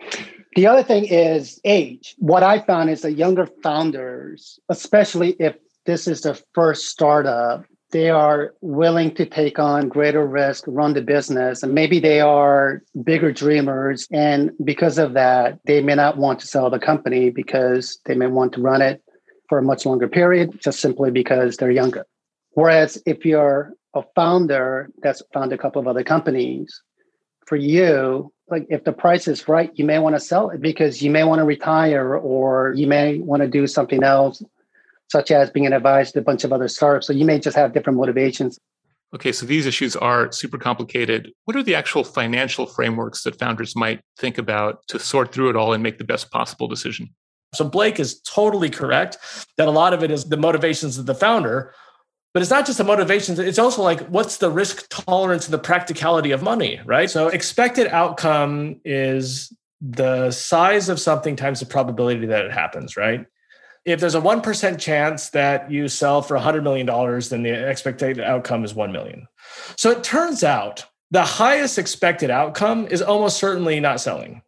The 0.56 0.68
other 0.68 0.84
thing 0.84 1.06
is 1.06 1.60
age. 1.66 2.16
What 2.18 2.44
I 2.44 2.60
found 2.60 2.92
is 2.92 3.02
that 3.02 3.14
younger 3.14 3.48
founders, 3.62 4.60
especially 4.70 5.32
if 5.40 5.56
this 5.86 6.08
is 6.08 6.22
the 6.22 6.42
first 6.54 6.86
startup, 6.86 7.66
they 7.94 8.10
are 8.10 8.54
willing 8.62 9.14
to 9.14 9.26
take 9.26 9.60
on 9.60 9.88
greater 9.88 10.26
risk, 10.26 10.64
run 10.68 10.94
the 10.94 11.02
business, 11.02 11.62
and 11.62 11.74
maybe 11.74 12.00
they 12.00 12.20
are 12.20 12.82
bigger 13.04 13.32
dreamers. 13.32 14.08
And 14.12 14.52
because 14.64 14.98
of 14.98 15.14
that, 15.14 15.60
they 15.66 15.82
may 15.82 15.94
not 15.94 16.18
want 16.18 16.40
to 16.40 16.48
sell 16.48 16.72
the 16.72 16.80
company 16.80 17.30
because 17.30 18.00
they 18.06 18.16
may 18.16 18.28
want 18.28 18.54
to 18.54 18.62
run 18.62 18.82
it 18.82 19.02
for 19.48 19.60
a 19.60 19.64
much 19.64 19.86
longer 19.86 20.08
period, 20.08 20.60
just 20.60 20.80
simply 20.80 21.12
because 21.12 21.58
they're 21.58 21.72
younger. 21.72 22.06
Whereas 22.56 23.02
if 23.06 23.26
you're 23.26 23.74
a 23.94 24.02
founder 24.16 24.90
that's 25.04 25.22
found 25.32 25.54
a 25.54 25.58
couple 25.58 25.80
of 25.80 25.88
other 25.88 26.04
companies, 26.04 26.82
for 27.46 27.58
you, 27.58 28.34
like 28.50 28.66
if 28.70 28.84
the 28.86 28.94
price 28.94 29.28
is 29.28 29.48
right, 29.48 29.72
you 29.76 29.86
may 29.86 30.00
want 30.00 30.16
to 30.16 30.20
sell 30.20 30.50
it 30.50 30.62
because 30.62 31.02
you 31.02 31.12
may 31.12 31.24
want 31.24 31.40
to 31.40 31.46
retire 31.46 32.16
or 32.16 32.74
you 32.76 32.88
may 32.88 33.20
want 33.20 33.42
to 33.42 33.48
do 33.48 33.68
something 33.68 34.04
else, 34.04 34.42
such 35.12 35.32
as 35.32 35.50
being 35.50 35.66
an 35.66 35.74
advisor 35.74 36.14
to 36.14 36.20
a 36.20 36.24
bunch 36.24 36.44
of 36.44 36.52
other 36.52 36.68
startups. 36.68 37.08
So 37.08 37.14
you 37.14 37.26
may 37.26 37.40
just 37.40 37.56
have 37.56 37.74
different 37.74 37.98
motivations. 37.98 38.60
Okay, 39.14 39.32
so 39.32 39.46
these 39.46 39.68
issues 39.68 39.96
are 39.96 40.32
super 40.32 40.58
complicated. 40.58 41.32
What 41.46 41.56
are 41.56 41.62
the 41.62 41.76
actual 41.76 42.04
financial 42.04 42.66
frameworks 42.66 43.24
that 43.24 43.38
founders 43.38 43.76
might 43.76 44.02
think 44.18 44.40
about 44.40 44.80
to 44.88 44.98
sort 45.00 45.32
through 45.32 45.52
it 45.52 45.56
all 45.56 45.74
and 45.74 45.84
make 45.84 46.00
the 46.00 46.04
best 46.04 46.32
possible 46.32 46.68
decision? 46.68 47.10
So 47.54 47.64
Blake 47.64 48.00
is 48.00 48.20
totally 48.22 48.72
correct 48.72 49.18
that 49.58 49.68
a 49.68 49.72
lot 49.72 49.94
of 49.94 50.04
it 50.04 50.10
is 50.10 50.26
the 50.26 50.38
motivations 50.38 50.98
of 50.98 51.06
the 51.06 51.14
founder, 51.14 51.76
but 52.34 52.42
it's 52.42 52.52
not 52.52 52.66
just 52.66 52.78
the 52.78 52.84
motivations 52.84 53.40
it's 53.40 53.60
also 53.60 53.82
like 53.82 54.02
what's 54.08 54.38
the 54.38 54.50
risk 54.50 54.88
tolerance 54.90 55.46
and 55.46 55.54
the 55.54 55.60
practicality 55.60 56.32
of 56.32 56.42
money 56.42 56.80
right 56.86 57.10
so 57.10 57.28
expected 57.28 57.88
outcome 57.88 58.80
is 58.84 59.54
the 59.82 60.32
size 60.32 60.90
of 60.90 61.00
something 61.00 61.36
times 61.36 61.60
the 61.60 61.66
probability 61.66 62.26
that 62.26 62.46
it 62.46 62.52
happens 62.52 62.98
right 62.98 63.26
if 63.86 64.00
there's 64.00 64.16
a 64.16 64.22
1% 64.22 64.80
chance 64.80 65.30
that 65.30 65.70
you 65.70 65.88
sell 65.88 66.22
for 66.22 66.38
$100 66.38 66.64
million 66.64 66.86
then 67.30 67.44
the 67.44 67.70
expected 67.70 68.20
outcome 68.20 68.64
is 68.64 68.74
1 68.74 68.92
million 68.92 69.28
so 69.76 69.92
it 69.92 70.04
turns 70.04 70.44
out 70.44 70.86
the 71.12 71.24
highest 71.24 71.78
expected 71.78 72.30
outcome 72.30 72.88
is 72.88 73.02
almost 73.02 73.38
certainly 73.38 73.80
not 73.80 74.00
selling 74.00 74.42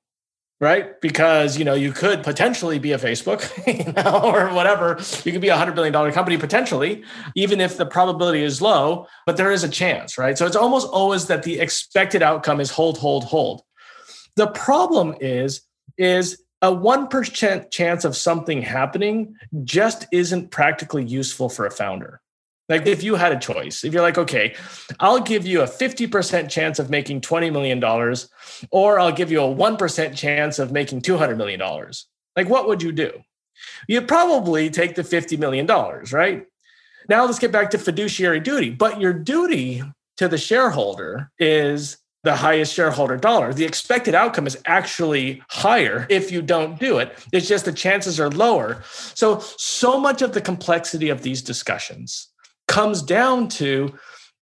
right? 0.62 1.00
Because 1.02 1.58
you 1.58 1.66
know 1.66 1.74
you 1.74 1.92
could 1.92 2.24
potentially 2.24 2.80
be 2.80 2.94
a 2.94 2.98
Facebook, 2.98 3.42
you 3.86 3.92
know, 3.94 4.22
or 4.24 4.54
whatever. 4.54 4.98
You 5.24 5.32
could 5.32 5.42
be 5.42 5.50
a 5.50 5.58
hundred 5.58 5.76
billion 5.76 5.94
dollar 5.94 6.12
company 6.12 6.38
potentially, 6.38 7.04
even 7.36 7.60
if 7.60 7.78
the 7.78 7.86
probability 7.86 8.44
is 8.44 8.62
low. 8.62 9.08
But 9.26 9.38
there 9.38 9.52
is 9.52 9.64
a 9.64 9.70
chance, 9.70 10.18
right? 10.18 10.38
So 10.38 10.46
it's 10.46 10.56
almost 10.56 10.88
always 10.88 11.28
that 11.28 11.44
the 11.44 11.60
expected 11.60 12.22
outcome 12.22 12.60
is 12.60 12.72
hold, 12.72 12.98
hold, 12.98 13.26
hold. 13.26 13.62
The 14.36 14.48
problem 14.48 15.16
is 15.20 15.62
is 15.98 16.42
a 16.62 16.72
1% 16.72 17.72
chance 17.72 18.06
of 18.06 18.16
something 18.16 18.62
happening 18.62 19.36
just 19.64 20.08
isn't 20.12 20.52
practically 20.52 21.04
useful 21.04 21.50
for 21.50 21.66
a 21.66 21.72
founder. 21.72 22.22
Like 22.68 22.88
if 22.88 23.04
you 23.04 23.16
had 23.16 23.32
a 23.32 23.40
choice, 23.40 23.84
if 23.84 23.94
you're 23.94 24.02
like, 24.02 24.18
okay, 24.18 24.56
I'll 25.00 25.20
give 25.20 25.46
you 25.46 25.62
a 25.62 25.68
50% 25.68 26.50
chance 26.50 26.80
of 26.80 26.90
making 26.90 27.22
$20 27.22 27.52
million, 27.52 27.84
or 28.72 29.00
I'll 29.00 29.12
give 29.12 29.32
you 29.32 29.42
a 29.42 29.56
1% 29.56 30.16
chance 30.16 30.58
of 30.58 30.72
making 30.72 31.02
$200 31.02 31.38
million. 31.38 31.62
Like 32.36 32.50
what 32.50 32.68
would 32.68 32.82
you 32.82 32.92
do? 32.92 33.12
You'd 33.88 34.08
probably 34.08 34.70
take 34.70 34.96
the 34.96 35.04
$50 35.04 35.38
million, 35.38 35.68
right? 36.12 36.46
Now 37.08 37.26
let's 37.26 37.40
get 37.40 37.52
back 37.52 37.70
to 37.72 37.78
fiduciary 37.78 38.40
duty. 38.40 38.72
But 38.72 39.00
your 39.00 39.14
duty 39.14 39.84
to 40.18 40.28
the 40.28 40.38
shareholder 40.38 41.32
is 41.38 41.98
the 42.26 42.36
highest 42.36 42.74
shareholder 42.74 43.16
dollar. 43.16 43.54
The 43.54 43.64
expected 43.64 44.14
outcome 44.16 44.48
is 44.48 44.58
actually 44.66 45.42
higher 45.50 46.06
if 46.10 46.32
you 46.32 46.42
don't 46.42 46.78
do 46.80 46.98
it. 46.98 47.18
It's 47.32 47.48
just 47.48 47.66
the 47.66 47.72
chances 47.72 48.20
are 48.20 48.30
lower. 48.30 48.84
So, 49.14 49.40
so 49.58 50.00
much 50.00 50.22
of 50.22 50.34
the 50.34 50.42
complexity 50.42 51.10
of 51.10 51.22
these 51.22 51.42
discussions 51.42 52.28
comes 52.68 53.02
down 53.02 53.48
to 53.48 53.94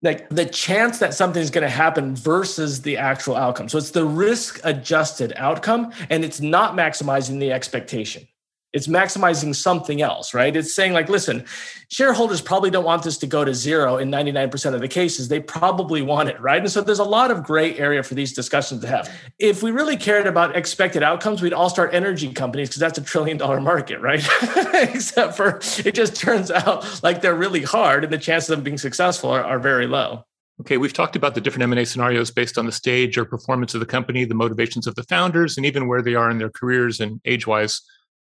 like 0.02 0.28
the 0.30 0.46
chance 0.46 0.98
that 0.98 1.14
something 1.14 1.42
is 1.42 1.50
going 1.50 1.62
to 1.62 1.70
happen 1.70 2.16
versus 2.16 2.82
the 2.82 2.96
actual 2.96 3.36
outcome. 3.36 3.68
So 3.68 3.78
it's 3.78 3.90
the 3.90 4.04
risk 4.04 4.60
adjusted 4.64 5.32
outcome 5.36 5.92
and 6.10 6.24
it's 6.24 6.40
not 6.40 6.74
maximizing 6.74 7.38
the 7.38 7.52
expectation 7.52 8.26
it's 8.72 8.86
maximizing 8.86 9.54
something 9.54 10.00
else, 10.00 10.32
right? 10.32 10.54
It's 10.56 10.74
saying, 10.74 10.92
like, 10.92 11.08
listen, 11.08 11.44
shareholders 11.88 12.40
probably 12.40 12.70
don't 12.70 12.84
want 12.84 13.02
this 13.02 13.18
to 13.18 13.26
go 13.26 13.44
to 13.44 13.54
zero 13.54 13.98
in 13.98 14.10
99% 14.10 14.74
of 14.74 14.80
the 14.80 14.88
cases. 14.88 15.28
They 15.28 15.40
probably 15.40 16.00
want 16.00 16.30
it, 16.30 16.40
right? 16.40 16.60
And 16.60 16.70
so 16.70 16.80
there's 16.80 16.98
a 16.98 17.04
lot 17.04 17.30
of 17.30 17.42
gray 17.42 17.76
area 17.78 18.02
for 18.02 18.14
these 18.14 18.32
discussions 18.32 18.80
to 18.80 18.86
have. 18.86 19.10
If 19.38 19.62
we 19.62 19.70
really 19.70 19.96
cared 19.96 20.26
about 20.26 20.56
expected 20.56 21.02
outcomes, 21.02 21.42
we'd 21.42 21.52
all 21.52 21.68
start 21.68 21.92
energy 21.92 22.32
companies 22.32 22.68
because 22.70 22.80
that's 22.80 22.98
a 22.98 23.02
trillion 23.02 23.36
dollar 23.36 23.60
market, 23.60 24.00
right? 24.00 24.26
Except 24.74 25.36
for 25.36 25.60
it 25.84 25.94
just 25.94 26.16
turns 26.16 26.50
out 26.50 27.02
like 27.02 27.20
they're 27.20 27.34
really 27.34 27.62
hard 27.62 28.04
and 28.04 28.12
the 28.12 28.18
chances 28.18 28.50
of 28.50 28.58
them 28.58 28.64
being 28.64 28.78
successful 28.78 29.30
are, 29.30 29.44
are 29.44 29.58
very 29.58 29.86
low. 29.86 30.24
Okay, 30.60 30.76
we've 30.76 30.92
talked 30.92 31.16
about 31.16 31.34
the 31.34 31.40
different 31.40 31.64
M&A 31.64 31.84
scenarios 31.84 32.30
based 32.30 32.56
on 32.56 32.66
the 32.66 32.72
stage 32.72 33.18
or 33.18 33.24
performance 33.24 33.74
of 33.74 33.80
the 33.80 33.86
company, 33.86 34.24
the 34.24 34.34
motivations 34.34 34.86
of 34.86 34.94
the 34.94 35.02
founders, 35.04 35.56
and 35.56 35.66
even 35.66 35.88
where 35.88 36.02
they 36.02 36.14
are 36.14 36.30
in 36.30 36.38
their 36.38 36.50
careers 36.50 37.00
and 37.00 37.20
age-wise. 37.24 37.80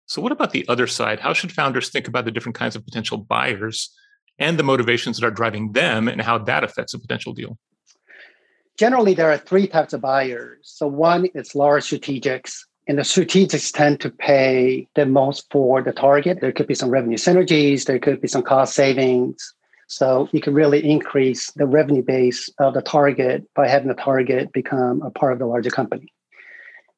So, 0.08 0.22
what 0.22 0.32
about 0.32 0.52
the 0.52 0.66
other 0.68 0.86
side? 0.86 1.20
How 1.20 1.34
should 1.34 1.52
founders 1.52 1.90
think 1.90 2.08
about 2.08 2.24
the 2.24 2.30
different 2.30 2.56
kinds 2.56 2.74
of 2.74 2.84
potential 2.84 3.18
buyers 3.18 3.94
and 4.38 4.58
the 4.58 4.62
motivations 4.62 5.18
that 5.18 5.26
are 5.26 5.30
driving 5.30 5.72
them 5.72 6.08
and 6.08 6.22
how 6.22 6.38
that 6.38 6.64
affects 6.64 6.94
a 6.94 6.98
potential 6.98 7.34
deal? 7.34 7.58
Generally, 8.78 9.14
there 9.14 9.30
are 9.30 9.36
three 9.36 9.66
types 9.66 9.92
of 9.92 10.00
buyers. 10.00 10.60
So, 10.62 10.86
one 10.86 11.26
is 11.34 11.54
large 11.54 11.84
strategics, 11.84 12.60
and 12.86 12.96
the 12.96 13.02
strategics 13.02 13.70
tend 13.70 14.00
to 14.00 14.10
pay 14.10 14.88
the 14.94 15.04
most 15.04 15.46
for 15.52 15.82
the 15.82 15.92
target. 15.92 16.40
There 16.40 16.52
could 16.52 16.68
be 16.68 16.74
some 16.74 16.88
revenue 16.88 17.18
synergies, 17.18 17.84
there 17.84 17.98
could 17.98 18.22
be 18.22 18.28
some 18.28 18.42
cost 18.42 18.74
savings. 18.74 19.54
So, 19.88 20.30
you 20.32 20.40
can 20.40 20.54
really 20.54 20.90
increase 20.90 21.50
the 21.52 21.66
revenue 21.66 22.02
base 22.02 22.48
of 22.58 22.72
the 22.72 22.80
target 22.80 23.46
by 23.54 23.68
having 23.68 23.88
the 23.88 23.94
target 23.94 24.54
become 24.54 25.02
a 25.02 25.10
part 25.10 25.34
of 25.34 25.38
the 25.38 25.46
larger 25.46 25.70
company. 25.70 26.10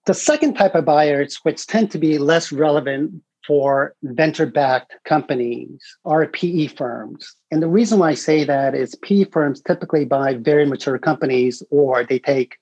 The 0.06 0.14
second 0.14 0.54
type 0.54 0.74
of 0.74 0.84
buyers, 0.84 1.38
which 1.42 1.66
tend 1.66 1.90
to 1.90 1.98
be 1.98 2.18
less 2.18 2.52
relevant 2.52 3.22
for 3.46 3.94
venture 4.02 4.46
backed 4.46 4.94
companies, 5.04 5.80
are 6.04 6.26
PE 6.26 6.68
firms. 6.68 7.34
And 7.50 7.62
the 7.62 7.68
reason 7.68 7.98
why 7.98 8.10
I 8.10 8.14
say 8.14 8.44
that 8.44 8.74
is 8.74 8.94
PE 8.96 9.24
firms 9.24 9.60
typically 9.60 10.04
buy 10.04 10.34
very 10.34 10.64
mature 10.64 10.98
companies 10.98 11.62
or 11.70 12.04
they 12.04 12.18
take 12.18 12.56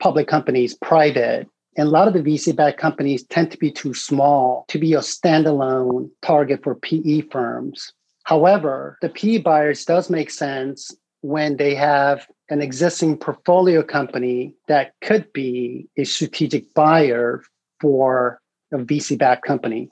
public 0.00 0.28
companies 0.28 0.74
private. 0.74 1.48
And 1.78 1.88
a 1.88 1.90
lot 1.90 2.08
of 2.08 2.14
the 2.14 2.22
VC 2.22 2.54
backed 2.54 2.78
companies 2.78 3.24
tend 3.24 3.50
to 3.52 3.58
be 3.58 3.70
too 3.70 3.94
small 3.94 4.64
to 4.68 4.78
be 4.78 4.94
a 4.94 4.98
standalone 4.98 6.10
target 6.22 6.62
for 6.62 6.74
PE 6.74 7.22
firms. 7.32 7.92
However, 8.24 8.98
the 9.02 9.08
PE 9.08 9.38
buyers 9.38 9.84
does 9.84 10.10
make 10.10 10.30
sense 10.30 10.90
when 11.20 11.56
they 11.56 11.74
have 11.74 12.26
an 12.48 12.62
existing 12.62 13.18
portfolio 13.18 13.82
company 13.82 14.54
that 14.68 14.92
could 15.02 15.32
be 15.32 15.88
a 15.96 16.04
strategic 16.04 16.72
buyer 16.74 17.42
for 17.80 18.40
a 18.72 18.78
VC 18.78 19.18
backed 19.18 19.44
company. 19.44 19.90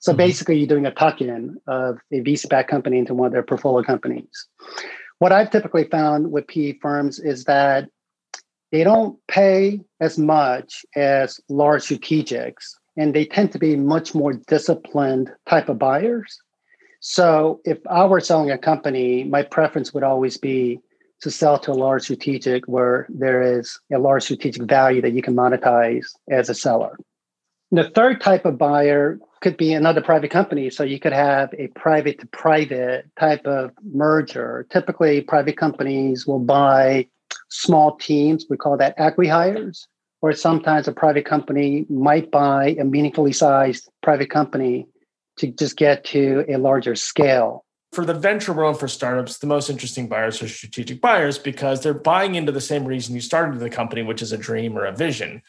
So 0.00 0.12
mm-hmm. 0.12 0.18
basically, 0.18 0.58
you're 0.58 0.68
doing 0.68 0.86
a 0.86 0.92
tuck 0.92 1.20
in 1.20 1.56
of 1.66 1.98
a 2.12 2.20
VC 2.20 2.48
backed 2.48 2.70
company 2.70 2.98
into 2.98 3.14
one 3.14 3.26
of 3.26 3.32
their 3.32 3.42
portfolio 3.42 3.84
companies. 3.84 4.46
What 5.18 5.32
I've 5.32 5.50
typically 5.50 5.84
found 5.84 6.30
with 6.30 6.46
PE 6.46 6.78
firms 6.80 7.18
is 7.18 7.44
that 7.44 7.88
they 8.72 8.84
don't 8.84 9.18
pay 9.28 9.80
as 10.00 10.18
much 10.18 10.84
as 10.94 11.40
large 11.48 11.82
strategics, 11.82 12.74
and 12.96 13.14
they 13.14 13.24
tend 13.24 13.52
to 13.52 13.58
be 13.58 13.76
much 13.76 14.14
more 14.14 14.34
disciplined 14.34 15.32
type 15.48 15.68
of 15.68 15.78
buyers. 15.78 16.38
So 17.00 17.60
if 17.64 17.78
I 17.88 18.04
were 18.06 18.20
selling 18.20 18.50
a 18.50 18.58
company, 18.58 19.24
my 19.24 19.42
preference 19.42 19.94
would 19.94 20.02
always 20.02 20.36
be 20.36 20.80
to 21.22 21.30
sell 21.30 21.58
to 21.60 21.72
a 21.72 21.74
large 21.74 22.02
strategic 22.02 22.66
where 22.66 23.06
there 23.08 23.58
is 23.58 23.78
a 23.92 23.98
large 23.98 24.24
strategic 24.24 24.62
value 24.62 25.00
that 25.02 25.12
you 25.12 25.22
can 25.22 25.34
monetize 25.34 26.06
as 26.30 26.48
a 26.48 26.54
seller. 26.54 26.98
The 27.72 27.90
third 27.90 28.20
type 28.20 28.44
of 28.44 28.58
buyer 28.58 29.18
could 29.40 29.56
be 29.56 29.72
another 29.72 30.00
private 30.00 30.30
company. 30.30 30.70
So 30.70 30.84
you 30.84 31.00
could 31.00 31.12
have 31.12 31.52
a 31.58 31.68
private 31.68 32.20
to 32.20 32.26
private 32.26 33.06
type 33.18 33.44
of 33.46 33.72
merger. 33.92 34.66
Typically, 34.70 35.20
private 35.20 35.56
companies 35.56 36.26
will 36.26 36.38
buy 36.38 37.08
small 37.48 37.96
teams. 37.96 38.46
We 38.48 38.56
call 38.56 38.76
that 38.76 38.96
acqui-hires. 38.98 39.88
Or 40.22 40.32
sometimes 40.32 40.88
a 40.88 40.92
private 40.92 41.26
company 41.26 41.86
might 41.90 42.30
buy 42.30 42.76
a 42.80 42.84
meaningfully 42.84 43.32
sized 43.32 43.88
private 44.02 44.30
company 44.30 44.86
to 45.36 45.48
just 45.48 45.76
get 45.76 46.04
to 46.06 46.44
a 46.48 46.56
larger 46.56 46.94
scale 46.94 47.65
for 47.96 48.04
the 48.04 48.12
venture 48.12 48.52
world 48.52 48.78
for 48.78 48.88
startups, 48.88 49.38
the 49.38 49.46
most 49.46 49.70
interesting 49.70 50.06
buyers 50.06 50.42
are 50.42 50.48
strategic 50.48 51.00
buyers 51.00 51.38
because 51.38 51.80
they're 51.80 51.94
buying 51.94 52.34
into 52.34 52.52
the 52.52 52.60
same 52.60 52.84
reason 52.84 53.14
you 53.14 53.22
started 53.22 53.58
the 53.58 53.70
company, 53.70 54.02
which 54.02 54.20
is 54.20 54.32
a 54.32 54.36
dream 54.36 54.76
or 54.76 54.84
a 54.84 54.92
vision. 54.92 55.42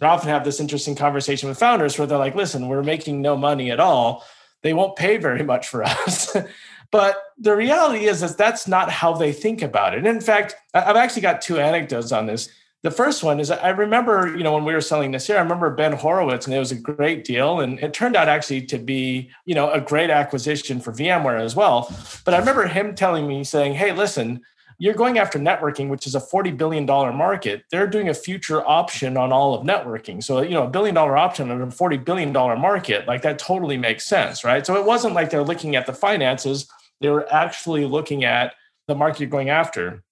I 0.00 0.06
often 0.06 0.28
have 0.28 0.44
this 0.44 0.60
interesting 0.60 0.94
conversation 0.94 1.48
with 1.48 1.58
founders 1.58 1.98
where 1.98 2.06
they're 2.06 2.16
like, 2.16 2.36
listen, 2.36 2.68
we're 2.68 2.84
making 2.84 3.20
no 3.20 3.36
money 3.36 3.72
at 3.72 3.80
all. 3.80 4.24
They 4.62 4.72
won't 4.72 4.94
pay 4.94 5.16
very 5.16 5.42
much 5.42 5.66
for 5.66 5.82
us. 5.82 6.36
but 6.92 7.20
the 7.38 7.56
reality 7.56 8.04
is 8.04 8.20
that 8.20 8.38
that's 8.38 8.68
not 8.68 8.88
how 8.88 9.14
they 9.14 9.32
think 9.32 9.60
about 9.60 9.94
it. 9.94 9.98
And 9.98 10.06
in 10.06 10.20
fact, 10.20 10.54
I've 10.72 10.94
actually 10.94 11.22
got 11.22 11.42
two 11.42 11.58
anecdotes 11.58 12.12
on 12.12 12.26
this. 12.26 12.50
The 12.82 12.90
first 12.90 13.22
one 13.22 13.40
is 13.40 13.50
I 13.50 13.68
remember, 13.70 14.34
you 14.34 14.42
know, 14.42 14.54
when 14.54 14.64
we 14.64 14.72
were 14.72 14.80
selling 14.80 15.12
Nicira, 15.12 15.36
I 15.36 15.40
remember 15.40 15.68
Ben 15.68 15.92
Horowitz, 15.92 16.46
and 16.46 16.54
it 16.54 16.58
was 16.58 16.72
a 16.72 16.76
great 16.76 17.24
deal. 17.24 17.60
And 17.60 17.78
it 17.80 17.92
turned 17.92 18.16
out 18.16 18.28
actually 18.28 18.62
to 18.66 18.78
be, 18.78 19.30
you 19.44 19.54
know, 19.54 19.70
a 19.70 19.82
great 19.82 20.08
acquisition 20.08 20.80
for 20.80 20.90
VMware 20.92 21.40
as 21.40 21.54
well. 21.54 21.94
But 22.24 22.32
I 22.32 22.38
remember 22.38 22.66
him 22.66 22.94
telling 22.94 23.28
me, 23.28 23.44
saying, 23.44 23.74
Hey, 23.74 23.92
listen, 23.92 24.40
you're 24.80 24.94
going 24.94 25.18
after 25.18 25.38
networking, 25.38 25.90
which 25.90 26.06
is 26.06 26.14
a 26.14 26.20
$40 26.20 26.56
billion 26.56 26.86
market. 26.86 27.64
They're 27.70 27.86
doing 27.86 28.08
a 28.08 28.14
future 28.14 28.66
option 28.66 29.18
on 29.18 29.30
all 29.30 29.52
of 29.52 29.66
networking. 29.66 30.24
So, 30.24 30.40
you 30.40 30.52
know, 30.52 30.64
a 30.64 30.70
billion 30.70 30.94
dollar 30.94 31.18
option 31.18 31.50
on 31.50 31.60
a 31.60 31.66
$40 31.66 32.02
billion 32.02 32.32
market, 32.32 33.06
like 33.06 33.20
that 33.20 33.38
totally 33.38 33.76
makes 33.76 34.06
sense, 34.06 34.42
right? 34.42 34.64
So 34.64 34.76
it 34.76 34.86
wasn't 34.86 35.12
like 35.12 35.28
they're 35.28 35.42
looking 35.42 35.76
at 35.76 35.84
the 35.84 35.92
finances, 35.92 36.66
they 37.02 37.10
were 37.10 37.30
actually 37.30 37.84
looking 37.84 38.24
at 38.24 38.54
the 38.88 38.94
market 38.94 39.20
you're 39.20 39.28
going 39.28 39.50
after. 39.50 40.02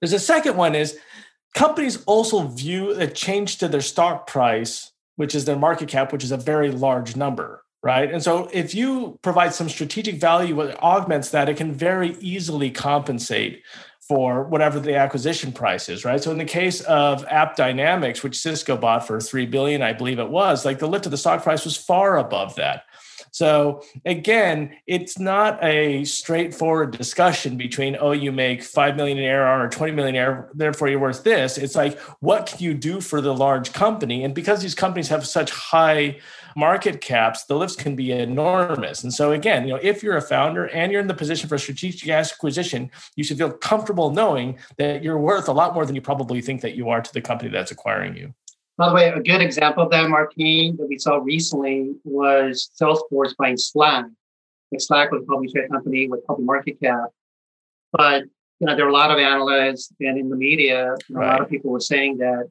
There's 0.00 0.12
a 0.12 0.18
second 0.18 0.56
one 0.56 0.74
is 0.74 0.98
companies 1.58 2.02
also 2.06 2.46
view 2.46 2.92
a 2.92 3.06
change 3.06 3.58
to 3.58 3.68
their 3.68 3.80
stock 3.80 4.26
price, 4.26 4.92
which 5.16 5.34
is 5.34 5.44
their 5.44 5.56
market 5.56 5.88
cap, 5.88 6.12
which 6.12 6.22
is 6.22 6.30
a 6.30 6.36
very 6.36 6.70
large 6.70 7.16
number 7.16 7.64
right? 7.82 8.12
And 8.12 8.22
so 8.22 8.48
if 8.52 8.74
you 8.74 9.18
provide 9.22 9.54
some 9.54 9.68
strategic 9.68 10.16
value 10.16 10.56
that 10.56 10.82
augments 10.82 11.30
that, 11.30 11.48
it 11.48 11.56
can 11.56 11.72
very 11.72 12.16
easily 12.20 12.70
compensate 12.70 13.62
for 14.00 14.44
whatever 14.44 14.80
the 14.80 14.96
acquisition 14.96 15.52
price 15.52 15.88
is, 15.88 16.04
right? 16.04 16.22
So 16.22 16.30
in 16.30 16.38
the 16.38 16.44
case 16.44 16.80
of 16.82 17.26
AppDynamics, 17.26 18.22
which 18.22 18.38
Cisco 18.38 18.76
bought 18.76 19.06
for 19.06 19.20
3 19.20 19.46
billion, 19.46 19.82
I 19.82 19.92
believe 19.92 20.18
it 20.18 20.30
was, 20.30 20.64
like 20.64 20.78
the 20.78 20.88
lift 20.88 21.04
of 21.04 21.12
the 21.12 21.18
stock 21.18 21.42
price 21.42 21.64
was 21.64 21.76
far 21.76 22.16
above 22.16 22.56
that. 22.56 22.84
So 23.30 23.82
again, 24.04 24.76
it's 24.86 25.18
not 25.18 25.62
a 25.62 26.04
straightforward 26.04 26.96
discussion 26.96 27.56
between, 27.56 27.96
oh, 28.00 28.12
you 28.12 28.32
make 28.32 28.62
5 28.62 28.96
million 28.96 29.18
in 29.18 29.24
ARR 29.24 29.64
or 29.64 29.68
20 29.68 29.92
million 29.92 30.16
ARR, 30.16 30.50
therefore 30.54 30.88
you're 30.88 30.98
worth 30.98 31.24
this. 31.24 31.58
It's 31.58 31.74
like, 31.74 31.98
what 32.20 32.46
can 32.46 32.58
you 32.60 32.74
do 32.74 33.00
for 33.00 33.20
the 33.20 33.34
large 33.34 33.72
company? 33.72 34.24
And 34.24 34.34
because 34.34 34.62
these 34.62 34.74
companies 34.74 35.08
have 35.08 35.26
such 35.26 35.50
high 35.50 36.18
market 36.56 37.00
caps, 37.00 37.44
the 37.44 37.56
lifts 37.56 37.76
can 37.76 37.94
be 37.94 38.12
enormous. 38.12 39.04
And 39.04 39.12
so 39.12 39.32
again, 39.32 39.66
you 39.66 39.74
know, 39.74 39.80
if 39.82 40.02
you're 40.02 40.16
a 40.16 40.22
founder 40.22 40.66
and 40.66 40.90
you're 40.90 41.00
in 41.00 41.06
the 41.06 41.14
position 41.14 41.48
for 41.48 41.54
a 41.54 41.58
strategic 41.58 42.08
acquisition, 42.08 42.90
you 43.14 43.24
should 43.24 43.38
feel 43.38 43.50
comfortable 43.50 44.10
knowing 44.10 44.58
that 44.76 45.02
you're 45.02 45.18
worth 45.18 45.48
a 45.48 45.52
lot 45.52 45.74
more 45.74 45.86
than 45.86 45.94
you 45.94 46.02
probably 46.02 46.40
think 46.40 46.60
that 46.62 46.74
you 46.74 46.88
are 46.88 47.00
to 47.00 47.12
the 47.12 47.20
company 47.20 47.50
that's 47.50 47.70
acquiring 47.70 48.16
you. 48.16 48.34
By 48.78 48.88
the 48.88 48.94
way, 48.94 49.08
a 49.08 49.20
good 49.20 49.42
example 49.42 49.82
of 49.82 49.90
that, 49.90 50.08
Martin, 50.08 50.76
that 50.76 50.86
we 50.88 50.98
saw 50.98 51.16
recently 51.16 51.94
was 52.04 52.70
Salesforce 52.80 53.34
buying 53.36 53.56
Slack. 53.56 54.06
Like 54.72 54.80
Slack 54.80 55.10
was 55.10 55.22
a 55.22 55.26
publicly 55.26 55.52
traded 55.52 55.70
company 55.72 56.08
with 56.08 56.24
public 56.26 56.46
market 56.46 56.80
cap. 56.80 57.10
But 57.92 58.24
you 58.60 58.66
know, 58.66 58.76
there 58.76 58.84
were 58.84 58.90
a 58.90 58.94
lot 58.94 59.10
of 59.10 59.18
analysts 59.18 59.92
and 60.00 60.16
in 60.18 60.28
the 60.30 60.36
media, 60.36 60.94
right. 61.10 61.26
a 61.26 61.30
lot 61.32 61.42
of 61.42 61.50
people 61.50 61.70
were 61.70 61.80
saying 61.80 62.18
that 62.18 62.48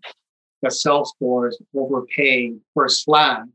that 0.62 0.72
Salesforce 0.72 1.54
overpaid 1.74 2.60
for 2.74 2.88
Slack 2.90 3.46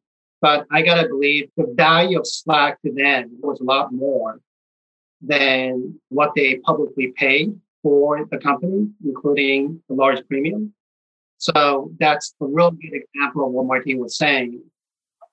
but 0.43 0.67
I 0.73 0.83
got 0.83 1.01
to 1.01 1.09
believe 1.09 1.49
the 1.57 1.73
value 1.77 2.19
of 2.19 2.27
Slack 2.27 2.83
to 2.83 2.93
them 2.93 3.39
was 3.41 3.61
a 3.61 3.65
lot 3.65 3.95
more 3.95 4.41
than 5.23 6.01
what 6.09 6.33
they 6.35 6.57
publicly 6.57 7.15
paid 7.17 7.59
for 7.81 8.27
the 8.29 8.39
company, 8.39 8.89
including 9.05 9.81
a 9.89 9.95
large 9.95 10.27
premium. 10.27 10.75
So 11.43 11.91
that's 11.99 12.35
a 12.41 12.47
real 12.47 12.71
good 12.71 12.93
example 12.93 13.47
of 13.47 13.53
what 13.53 13.67
Martin 13.67 13.99
was 13.99 14.17
saying. 14.17 14.63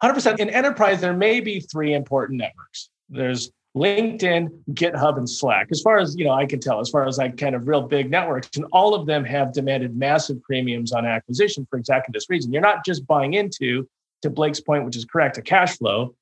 100%. 0.02 0.40
In 0.40 0.50
enterprise, 0.50 1.02
there 1.02 1.14
may 1.14 1.40
be 1.40 1.60
three 1.60 1.94
important 1.94 2.40
networks. 2.40 2.90
There's 3.10 3.52
LinkedIn, 3.78 4.50
GitHub, 4.72 5.18
and 5.18 5.30
Slack. 5.30 5.68
As 5.70 5.82
far 5.82 6.00
as 6.00 6.16
you 6.18 6.26
know, 6.26 6.32
I 6.32 6.48
can 6.48 6.60
tell, 6.60 6.80
as 6.80 6.90
far 6.90 7.08
as 7.08 7.20
like 7.20 7.38
kind 7.38 7.54
of 7.54 7.68
real 7.68 7.84
big 7.84 8.10
networks, 8.10 8.50
and 8.56 8.66
all 8.72 8.96
of 8.96 9.06
them 9.06 9.24
have 9.24 9.54
demanded 9.54 9.96
massive 9.96 10.42
premiums 10.42 10.94
on 10.94 11.06
acquisition 11.06 11.68
for 11.70 11.78
exactly 11.78 12.12
this 12.12 12.28
reason. 12.28 12.52
You're 12.52 12.64
not 12.64 12.84
just 12.84 13.06
buying 13.06 13.36
into 13.36 13.88
to 14.24 14.32
Blake's 14.32 14.60
point, 14.60 14.86
which 14.86 14.98
is 14.98 15.06
correct, 15.06 15.38
a 15.38 15.44
cash 15.44 15.78
flow, 15.78 16.16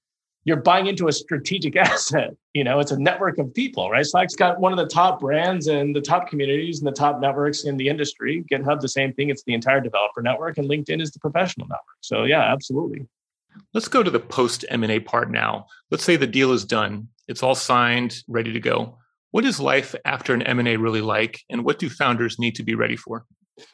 you're 0.47 0.55
buying 0.55 0.87
into 0.87 1.09
a 1.09 1.11
strategic 1.11 1.75
asset. 1.75 2.33
You 2.53 2.63
know, 2.63 2.79
it's 2.79 2.91
a 2.91 2.97
network 2.97 3.37
of 3.37 3.53
people, 3.53 3.91
right? 3.91 4.05
Slack's 4.05 4.33
got 4.33 4.59
one 4.61 4.71
of 4.71 4.77
the 4.77 4.87
top 4.87 5.19
brands 5.19 5.67
and 5.67 5.93
the 5.93 6.01
top 6.01 6.29
communities 6.29 6.79
and 6.79 6.87
the 6.87 6.93
top 6.93 7.19
networks 7.19 7.65
in 7.65 7.75
the 7.75 7.89
industry. 7.89 8.45
GitHub, 8.49 8.79
the 8.79 8.87
same 8.87 9.13
thing. 9.13 9.29
It's 9.29 9.43
the 9.43 9.53
entire 9.53 9.81
developer 9.81 10.21
network, 10.21 10.57
and 10.57 10.67
LinkedIn 10.69 11.01
is 11.01 11.11
the 11.11 11.19
professional 11.19 11.67
network. 11.67 11.97
So 11.99 12.23
yeah, 12.23 12.41
absolutely. 12.41 13.05
Let's 13.73 13.89
go 13.89 14.01
to 14.01 14.09
the 14.09 14.21
post 14.21 14.63
M&A 14.69 15.01
part 15.01 15.29
now. 15.29 15.65
Let's 15.91 16.05
say 16.05 16.15
the 16.15 16.25
deal 16.25 16.53
is 16.53 16.63
done. 16.63 17.09
It's 17.27 17.43
all 17.43 17.55
signed, 17.55 18.23
ready 18.29 18.53
to 18.53 18.59
go. 18.61 18.99
What 19.31 19.43
is 19.43 19.59
life 19.59 19.95
after 20.05 20.33
an 20.33 20.43
M&A 20.43 20.77
really 20.77 21.01
like 21.01 21.41
and 21.49 21.65
what 21.65 21.77
do 21.77 21.89
founders 21.89 22.39
need 22.39 22.55
to 22.55 22.63
be 22.63 22.75
ready 22.75 22.95
for? 22.95 23.25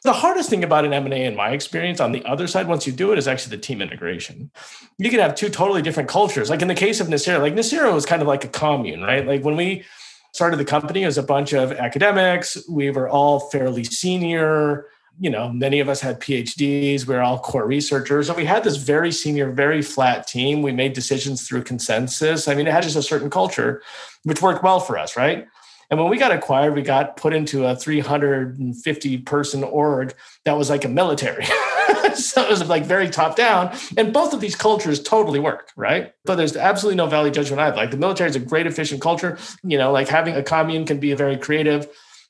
The 0.04 0.14
hardest 0.14 0.50
thing 0.50 0.64
about 0.64 0.86
an 0.86 0.94
M&A 0.94 1.26
in 1.26 1.36
my 1.36 1.50
experience 1.50 2.00
on 2.00 2.12
the 2.12 2.24
other 2.26 2.48
side, 2.48 2.68
once 2.68 2.88
you 2.88 2.94
do 2.94 3.12
it, 3.12 3.18
is 3.18 3.28
actually 3.28 3.56
the 3.56 3.62
team 3.62 3.82
integration. 3.82 4.50
You 4.98 5.10
can 5.10 5.20
have 5.20 5.36
two 5.36 5.50
totally 5.50 5.82
different 5.82 6.10
cultures. 6.10 6.50
Like 6.50 6.62
in 6.62 6.68
the 6.68 6.76
case 6.76 7.00
of 7.02 7.08
Nicira, 7.08 7.42
like 7.42 7.54
Nicira 7.54 7.94
was 7.94 8.06
kind 8.06 8.22
of 8.22 8.28
like 8.28 8.46
a 8.46 8.48
commune, 8.48 9.02
right? 9.02 9.26
Like 9.26 9.44
when 9.44 9.58
we 9.58 9.84
started 10.32 10.58
the 10.58 10.66
company 10.66 11.04
as 11.04 11.18
a 11.18 11.24
bunch 11.24 11.54
of 11.54 11.72
academics, 11.74 12.58
we 12.70 12.92
were 12.92 13.10
all 13.10 13.40
fairly 13.40 13.84
senior. 13.84 14.88
You 15.20 15.30
know, 15.30 15.50
many 15.50 15.80
of 15.80 15.90
us 15.90 16.02
had 16.02 16.20
PhDs. 16.20 17.06
We 17.06 17.14
were 17.14 17.22
all 17.22 17.40
core 17.40 17.68
researchers. 17.68 18.30
And 18.30 18.38
we 18.38 18.46
had 18.46 18.64
this 18.64 18.78
very 18.78 19.12
senior, 19.12 19.52
very 19.52 19.82
flat 19.82 20.28
team. 20.28 20.62
We 20.62 20.72
made 20.72 20.94
decisions 20.94 21.48
through 21.48 21.64
consensus. 21.64 22.48
I 22.48 22.56
mean, 22.56 22.68
it 22.68 22.74
had 22.74 22.84
just 22.84 22.96
a 22.96 23.04
certain 23.04 23.30
culture, 23.30 23.84
which 24.24 24.42
worked 24.42 24.64
well 24.64 24.80
for 24.80 24.98
us, 24.98 25.16
right? 25.16 25.48
And 25.94 26.02
when 26.02 26.10
we 26.10 26.18
got 26.18 26.32
acquired, 26.32 26.74
we 26.74 26.82
got 26.82 27.18
put 27.18 27.36
into 27.36 27.68
a 27.68 27.76
350 27.76 29.18
person 29.20 29.64
org 29.64 30.16
that 30.44 30.58
was 30.58 30.68
like 30.68 30.86
a 30.86 30.90
military. 30.90 31.46
so 32.16 32.42
it 32.42 32.50
was 32.50 32.68
like 32.68 32.84
very 32.84 33.08
top 33.12 33.36
down. 33.36 33.78
And 33.96 34.12
both 34.12 34.34
of 34.34 34.42
these 34.42 34.56
cultures 34.56 35.04
totally 35.04 35.40
work, 35.40 35.72
right? 35.76 36.12
But 36.26 36.38
there's 36.38 36.58
absolutely 36.58 36.96
no 36.96 37.06
value 37.06 37.32
judgment 37.32 37.62
I 37.62 37.70
Like 37.76 37.92
the 37.92 37.98
military 37.98 38.28
is 38.28 38.36
a 38.36 38.40
great, 38.40 38.66
efficient 38.66 39.02
culture. 39.02 39.38
You 39.64 39.78
know, 39.78 39.92
like 39.92 40.08
having 40.08 40.34
a 40.36 40.42
commune 40.42 40.86
can 40.86 41.00
be 41.00 41.12
a 41.12 41.16
very 41.16 41.38
creative 41.38 41.88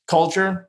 culture. 0.09 0.67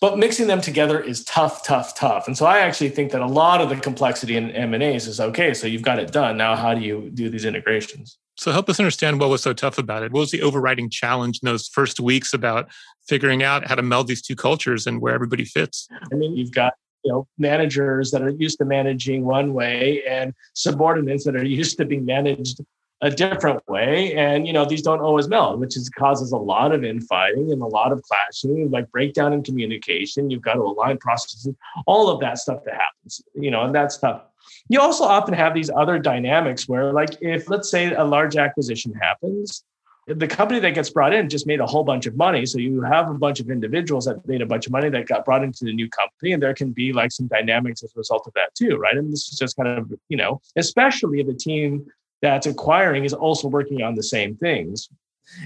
But 0.00 0.18
mixing 0.18 0.48
them 0.48 0.60
together 0.60 0.98
is 0.98 1.22
tough, 1.22 1.64
tough, 1.64 1.94
tough. 1.96 2.26
And 2.26 2.36
so 2.36 2.44
I 2.44 2.58
actually 2.58 2.90
think 2.90 3.12
that 3.12 3.20
a 3.20 3.28
lot 3.28 3.60
of 3.60 3.68
the 3.68 3.76
complexity 3.76 4.36
in 4.36 4.50
M&As 4.50 5.06
is 5.06 5.20
okay, 5.20 5.54
so 5.54 5.68
you've 5.68 5.82
got 5.82 6.00
it 6.00 6.10
done. 6.10 6.36
Now 6.36 6.56
how 6.56 6.74
do 6.74 6.80
you 6.80 7.08
do 7.14 7.30
these 7.30 7.44
integrations? 7.44 8.18
So 8.36 8.52
help 8.52 8.68
us 8.68 8.78
understand 8.78 9.18
what 9.18 9.30
was 9.30 9.42
so 9.42 9.52
tough 9.52 9.78
about 9.78 10.02
it. 10.02 10.12
What 10.12 10.20
was 10.20 10.30
the 10.30 10.42
overriding 10.42 10.90
challenge 10.90 11.40
in 11.42 11.46
those 11.46 11.68
first 11.68 12.00
weeks 12.00 12.34
about 12.34 12.70
figuring 13.08 13.42
out 13.42 13.66
how 13.66 13.74
to 13.74 13.82
meld 13.82 14.08
these 14.08 14.22
two 14.22 14.36
cultures 14.36 14.86
and 14.86 15.00
where 15.00 15.14
everybody 15.14 15.44
fits? 15.44 15.88
I 16.12 16.14
mean, 16.14 16.36
you've 16.36 16.52
got 16.52 16.74
you 17.06 17.12
know 17.12 17.28
managers 17.38 18.10
that 18.10 18.20
are 18.20 18.30
used 18.30 18.58
to 18.58 18.64
managing 18.64 19.24
one 19.24 19.54
way 19.54 20.02
and 20.08 20.34
subordinates 20.54 21.24
that 21.24 21.36
are 21.36 21.44
used 21.44 21.78
to 21.78 21.84
being 21.84 22.04
managed 22.04 22.60
a 23.02 23.10
different 23.10 23.62
way 23.68 24.14
and 24.14 24.46
you 24.46 24.52
know 24.52 24.64
these 24.64 24.80
don't 24.80 25.00
always 25.00 25.28
meld 25.28 25.60
which 25.60 25.76
is 25.76 25.88
causes 25.90 26.32
a 26.32 26.36
lot 26.36 26.72
of 26.72 26.82
infighting 26.82 27.52
and 27.52 27.60
a 27.60 27.66
lot 27.66 27.92
of 27.92 28.02
clashing 28.02 28.70
like 28.70 28.90
breakdown 28.90 29.34
in 29.34 29.42
communication 29.42 30.30
you've 30.30 30.40
got 30.40 30.54
to 30.54 30.62
align 30.62 30.96
processes 30.98 31.54
all 31.86 32.08
of 32.08 32.20
that 32.20 32.38
stuff 32.38 32.64
that 32.64 32.74
happens 32.74 33.20
you 33.34 33.50
know 33.50 33.64
and 33.64 33.74
that's 33.74 33.98
tough 33.98 34.22
you 34.68 34.80
also 34.80 35.04
often 35.04 35.34
have 35.34 35.54
these 35.54 35.70
other 35.70 35.98
dynamics 35.98 36.68
where, 36.68 36.92
like, 36.92 37.10
if 37.20 37.48
let's 37.48 37.70
say 37.70 37.92
a 37.92 38.04
large 38.04 38.36
acquisition 38.36 38.92
happens, 38.94 39.64
the 40.06 40.28
company 40.28 40.60
that 40.60 40.70
gets 40.70 40.88
brought 40.88 41.12
in 41.12 41.28
just 41.28 41.48
made 41.48 41.58
a 41.58 41.66
whole 41.66 41.82
bunch 41.82 42.06
of 42.06 42.16
money. 42.16 42.46
So 42.46 42.58
you 42.58 42.80
have 42.82 43.10
a 43.10 43.14
bunch 43.14 43.40
of 43.40 43.50
individuals 43.50 44.04
that 44.04 44.26
made 44.28 44.40
a 44.40 44.46
bunch 44.46 44.66
of 44.66 44.72
money 44.72 44.88
that 44.88 45.08
got 45.08 45.24
brought 45.24 45.42
into 45.42 45.64
the 45.64 45.72
new 45.72 45.88
company, 45.90 46.32
and 46.32 46.42
there 46.42 46.54
can 46.54 46.70
be 46.70 46.92
like 46.92 47.10
some 47.10 47.26
dynamics 47.26 47.82
as 47.82 47.90
a 47.90 47.98
result 47.98 48.26
of 48.26 48.32
that 48.34 48.54
too, 48.54 48.76
right? 48.76 48.96
And 48.96 49.12
this 49.12 49.28
is 49.28 49.38
just 49.38 49.56
kind 49.56 49.68
of, 49.68 49.92
you 50.08 50.16
know, 50.16 50.40
especially 50.56 51.20
if 51.20 51.26
the 51.26 51.34
team 51.34 51.86
that's 52.22 52.46
acquiring 52.46 53.04
is 53.04 53.12
also 53.12 53.48
working 53.48 53.82
on 53.82 53.94
the 53.94 54.02
same 54.02 54.36
things. 54.36 54.88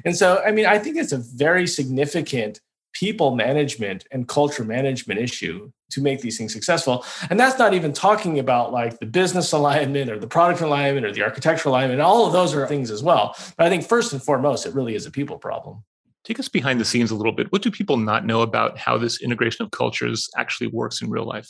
And 0.04 0.14
so, 0.14 0.42
I 0.44 0.50
mean, 0.50 0.66
I 0.66 0.78
think 0.78 0.96
it's 0.96 1.12
a 1.12 1.22
very 1.34 1.66
significant 1.66 2.60
people 3.00 3.34
management 3.34 4.06
and 4.12 4.28
culture 4.28 4.62
management 4.62 5.18
issue 5.18 5.72
to 5.90 6.02
make 6.02 6.20
these 6.20 6.36
things 6.36 6.52
successful. 6.52 7.02
And 7.30 7.40
that's 7.40 7.58
not 7.58 7.72
even 7.72 7.94
talking 7.94 8.38
about 8.38 8.72
like 8.72 9.00
the 9.00 9.06
business 9.06 9.52
alignment 9.52 10.10
or 10.10 10.18
the 10.18 10.26
product 10.26 10.60
alignment 10.60 11.06
or 11.06 11.12
the 11.12 11.22
architectural 11.22 11.74
alignment. 11.74 12.02
All 12.02 12.26
of 12.26 12.34
those 12.34 12.54
are 12.54 12.66
things 12.66 12.90
as 12.90 13.02
well. 13.02 13.34
But 13.56 13.66
I 13.66 13.70
think 13.70 13.84
first 13.84 14.12
and 14.12 14.22
foremost, 14.22 14.66
it 14.66 14.74
really 14.74 14.94
is 14.94 15.06
a 15.06 15.10
people 15.10 15.38
problem. 15.38 15.82
Take 16.24 16.38
us 16.38 16.48
behind 16.50 16.78
the 16.78 16.84
scenes 16.84 17.10
a 17.10 17.14
little 17.14 17.32
bit. 17.32 17.50
What 17.50 17.62
do 17.62 17.70
people 17.70 17.96
not 17.96 18.26
know 18.26 18.42
about 18.42 18.76
how 18.76 18.98
this 18.98 19.22
integration 19.22 19.64
of 19.64 19.70
cultures 19.70 20.28
actually 20.36 20.66
works 20.66 21.00
in 21.00 21.08
real 21.08 21.24
life? 21.24 21.48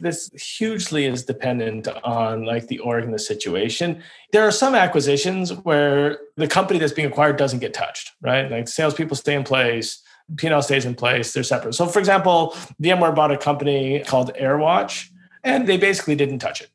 This 0.00 0.30
hugely 0.32 1.04
is 1.04 1.24
dependent 1.24 1.86
on 2.02 2.44
like 2.44 2.68
the 2.68 2.78
org 2.78 3.04
and 3.04 3.14
the 3.14 3.18
situation. 3.18 4.02
There 4.32 4.42
are 4.42 4.50
some 4.50 4.74
acquisitions 4.74 5.52
where 5.52 6.18
the 6.36 6.48
company 6.48 6.80
that's 6.80 6.94
being 6.94 7.06
acquired 7.06 7.36
doesn't 7.36 7.60
get 7.60 7.74
touched, 7.74 8.12
right? 8.22 8.50
Like 8.50 8.66
salespeople 8.66 9.16
stay 9.16 9.34
in 9.34 9.44
place, 9.44 10.02
P&L 10.36 10.62
stays 10.62 10.84
in 10.84 10.94
place. 10.94 11.32
They're 11.32 11.42
separate. 11.42 11.74
So, 11.74 11.86
for 11.86 11.98
example, 11.98 12.54
VMware 12.82 13.14
bought 13.14 13.32
a 13.32 13.36
company 13.36 14.00
called 14.06 14.32
AirWatch. 14.34 15.08
and 15.42 15.66
they 15.66 15.76
basically 15.76 16.14
didn't 16.14 16.38
touch 16.38 16.60
it. 16.60 16.70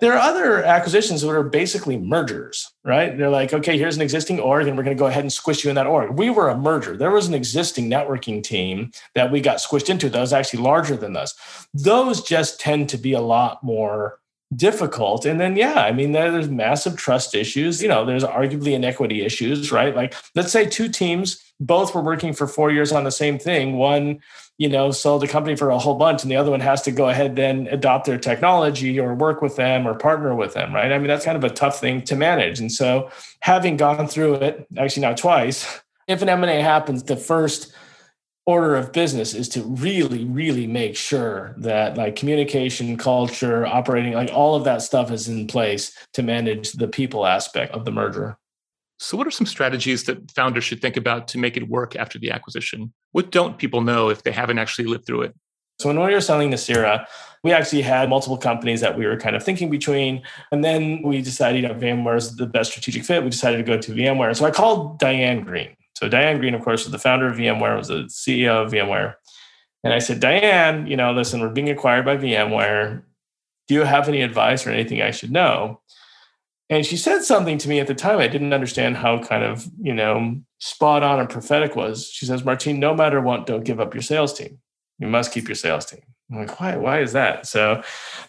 There 0.00 0.12
are 0.12 0.18
other 0.18 0.64
acquisitions 0.64 1.22
that 1.22 1.30
are 1.30 1.42
basically 1.42 1.96
mergers, 1.96 2.72
right? 2.84 3.16
They're 3.16 3.30
like, 3.30 3.52
okay, 3.52 3.78
here's 3.78 3.96
an 3.96 4.02
existing 4.02 4.40
org, 4.40 4.66
and 4.66 4.76
we're 4.76 4.82
going 4.82 4.96
to 4.96 5.00
go 5.00 5.06
ahead 5.06 5.24
and 5.24 5.32
squish 5.32 5.64
you 5.64 5.70
in 5.70 5.76
that 5.76 5.86
org. 5.86 6.18
We 6.18 6.30
were 6.30 6.48
a 6.48 6.56
merger. 6.56 6.96
There 6.96 7.10
was 7.10 7.28
an 7.28 7.34
existing 7.34 7.88
networking 7.88 8.42
team 8.42 8.90
that 9.14 9.30
we 9.30 9.40
got 9.40 9.58
squished 9.58 9.90
into 9.90 10.08
that 10.10 10.20
was 10.20 10.32
actually 10.32 10.62
larger 10.62 10.96
than 10.96 11.16
us. 11.16 11.34
Those 11.72 12.22
just 12.22 12.60
tend 12.60 12.88
to 12.90 12.98
be 12.98 13.12
a 13.12 13.20
lot 13.20 13.62
more 13.62 14.18
difficult. 14.54 15.24
And 15.24 15.40
then, 15.40 15.56
yeah, 15.56 15.82
I 15.82 15.92
mean, 15.92 16.12
there's 16.12 16.48
massive 16.48 16.96
trust 16.96 17.34
issues. 17.34 17.82
You 17.82 17.88
know, 17.88 18.04
there's 18.04 18.24
arguably 18.24 18.72
inequity 18.72 19.22
issues, 19.22 19.70
right? 19.70 19.94
Like, 19.94 20.14
let's 20.34 20.52
say 20.52 20.66
two 20.66 20.88
teams 20.88 21.42
both 21.60 21.94
were 21.94 22.02
working 22.02 22.32
for 22.32 22.46
four 22.46 22.70
years 22.70 22.90
on 22.92 23.04
the 23.04 23.10
same 23.10 23.38
thing. 23.38 23.76
One 23.76 24.20
you 24.60 24.68
know, 24.68 24.90
sold 24.90 25.22
the 25.22 25.26
company 25.26 25.56
for 25.56 25.70
a 25.70 25.78
whole 25.78 25.94
bunch, 25.94 26.22
and 26.22 26.30
the 26.30 26.36
other 26.36 26.50
one 26.50 26.60
has 26.60 26.82
to 26.82 26.90
go 26.90 27.08
ahead 27.08 27.34
then 27.34 27.66
adopt 27.68 28.04
their 28.04 28.18
technology 28.18 29.00
or 29.00 29.14
work 29.14 29.40
with 29.40 29.56
them 29.56 29.88
or 29.88 29.94
partner 29.94 30.34
with 30.34 30.52
them, 30.52 30.74
right? 30.74 30.92
I 30.92 30.98
mean, 30.98 31.06
that's 31.06 31.24
kind 31.24 31.38
of 31.38 31.44
a 31.44 31.48
tough 31.48 31.80
thing 31.80 32.02
to 32.02 32.14
manage. 32.14 32.60
And 32.60 32.70
so, 32.70 33.10
having 33.40 33.78
gone 33.78 34.06
through 34.06 34.34
it, 34.34 34.66
actually 34.76 35.00
now 35.00 35.14
twice, 35.14 35.80
if 36.06 36.20
an 36.20 36.28
M&A 36.28 36.60
happens, 36.60 37.04
the 37.04 37.16
first 37.16 37.72
order 38.50 38.74
of 38.76 38.92
business 38.92 39.34
is 39.34 39.48
to 39.48 39.62
really 39.62 40.24
really 40.24 40.66
make 40.66 40.96
sure 40.96 41.54
that 41.56 41.96
like 41.96 42.16
communication 42.16 42.96
culture 42.96 43.64
operating 43.66 44.12
like 44.12 44.30
all 44.32 44.54
of 44.54 44.64
that 44.64 44.82
stuff 44.82 45.10
is 45.10 45.28
in 45.28 45.46
place 45.46 45.92
to 46.12 46.22
manage 46.22 46.72
the 46.72 46.88
people 46.88 47.26
aspect 47.26 47.72
of 47.72 47.84
the 47.84 47.92
merger 47.92 48.36
so, 49.02 49.16
what 49.16 49.26
are 49.26 49.30
some 49.30 49.46
strategies 49.46 50.04
that 50.04 50.30
founders 50.32 50.62
should 50.62 50.82
think 50.82 50.98
about 50.98 51.26
to 51.28 51.38
make 51.38 51.56
it 51.56 51.70
work 51.70 51.96
after 51.96 52.18
the 52.18 52.30
acquisition? 52.30 52.92
What 53.12 53.30
don't 53.30 53.56
people 53.56 53.80
know 53.80 54.10
if 54.10 54.24
they 54.24 54.30
haven't 54.30 54.58
actually 54.58 54.88
lived 54.88 55.06
through 55.06 55.22
it? 55.22 55.34
So, 55.78 55.88
when 55.88 55.98
we 55.98 56.12
were 56.12 56.20
selling 56.20 56.50
Nicira, 56.50 57.06
we 57.42 57.50
actually 57.50 57.80
had 57.80 58.10
multiple 58.10 58.36
companies 58.36 58.82
that 58.82 58.98
we 58.98 59.06
were 59.06 59.16
kind 59.16 59.34
of 59.34 59.42
thinking 59.42 59.70
between. 59.70 60.22
And 60.52 60.62
then 60.62 61.00
we 61.00 61.22
decided, 61.22 61.62
you 61.62 61.68
know, 61.68 61.74
VMware 61.74 62.18
is 62.18 62.36
the 62.36 62.46
best 62.46 62.72
strategic 62.72 63.04
fit. 63.04 63.24
We 63.24 63.30
decided 63.30 63.56
to 63.56 63.62
go 63.62 63.78
to 63.78 63.90
VMware. 63.90 64.36
So, 64.36 64.44
I 64.44 64.50
called 64.50 64.98
Diane 64.98 65.44
Greene. 65.44 65.74
So, 66.00 66.08
Diane 66.08 66.38
Greene, 66.38 66.54
of 66.54 66.62
course, 66.62 66.84
was 66.84 66.92
the 66.92 66.98
founder 66.98 67.26
of 67.26 67.36
VMware, 67.36 67.76
was 67.76 67.88
the 67.88 68.04
CEO 68.04 68.64
of 68.64 68.72
VMware. 68.72 69.16
And 69.84 69.92
I 69.92 69.98
said, 69.98 70.18
Diane, 70.18 70.86
you 70.86 70.96
know, 70.96 71.12
listen, 71.12 71.42
we're 71.42 71.50
being 71.50 71.68
acquired 71.68 72.06
by 72.06 72.16
VMware. 72.16 73.02
Do 73.68 73.74
you 73.74 73.82
have 73.82 74.08
any 74.08 74.22
advice 74.22 74.66
or 74.66 74.70
anything 74.70 75.02
I 75.02 75.10
should 75.10 75.30
know? 75.30 75.82
And 76.70 76.86
she 76.86 76.96
said 76.96 77.20
something 77.22 77.58
to 77.58 77.68
me 77.68 77.80
at 77.80 77.86
the 77.86 77.94
time. 77.94 78.18
I 78.18 78.28
didn't 78.28 78.54
understand 78.54 78.96
how 78.96 79.22
kind 79.22 79.44
of, 79.44 79.68
you 79.78 79.92
know, 79.92 80.40
spot 80.58 81.02
on 81.02 81.20
and 81.20 81.28
prophetic 81.28 81.76
was. 81.76 82.08
She 82.08 82.24
says, 82.24 82.46
Martin, 82.46 82.80
no 82.80 82.94
matter 82.94 83.20
what, 83.20 83.44
don't 83.44 83.64
give 83.64 83.78
up 83.78 83.92
your 83.92 84.02
sales 84.02 84.32
team. 84.32 84.58
You 85.00 85.06
must 85.06 85.32
keep 85.32 85.48
your 85.48 85.54
sales 85.54 85.84
team. 85.84 86.00
I'm 86.32 86.46
like, 86.46 86.58
why? 86.58 86.76
Why 86.76 87.00
is 87.00 87.12
that? 87.12 87.46
So, 87.46 87.82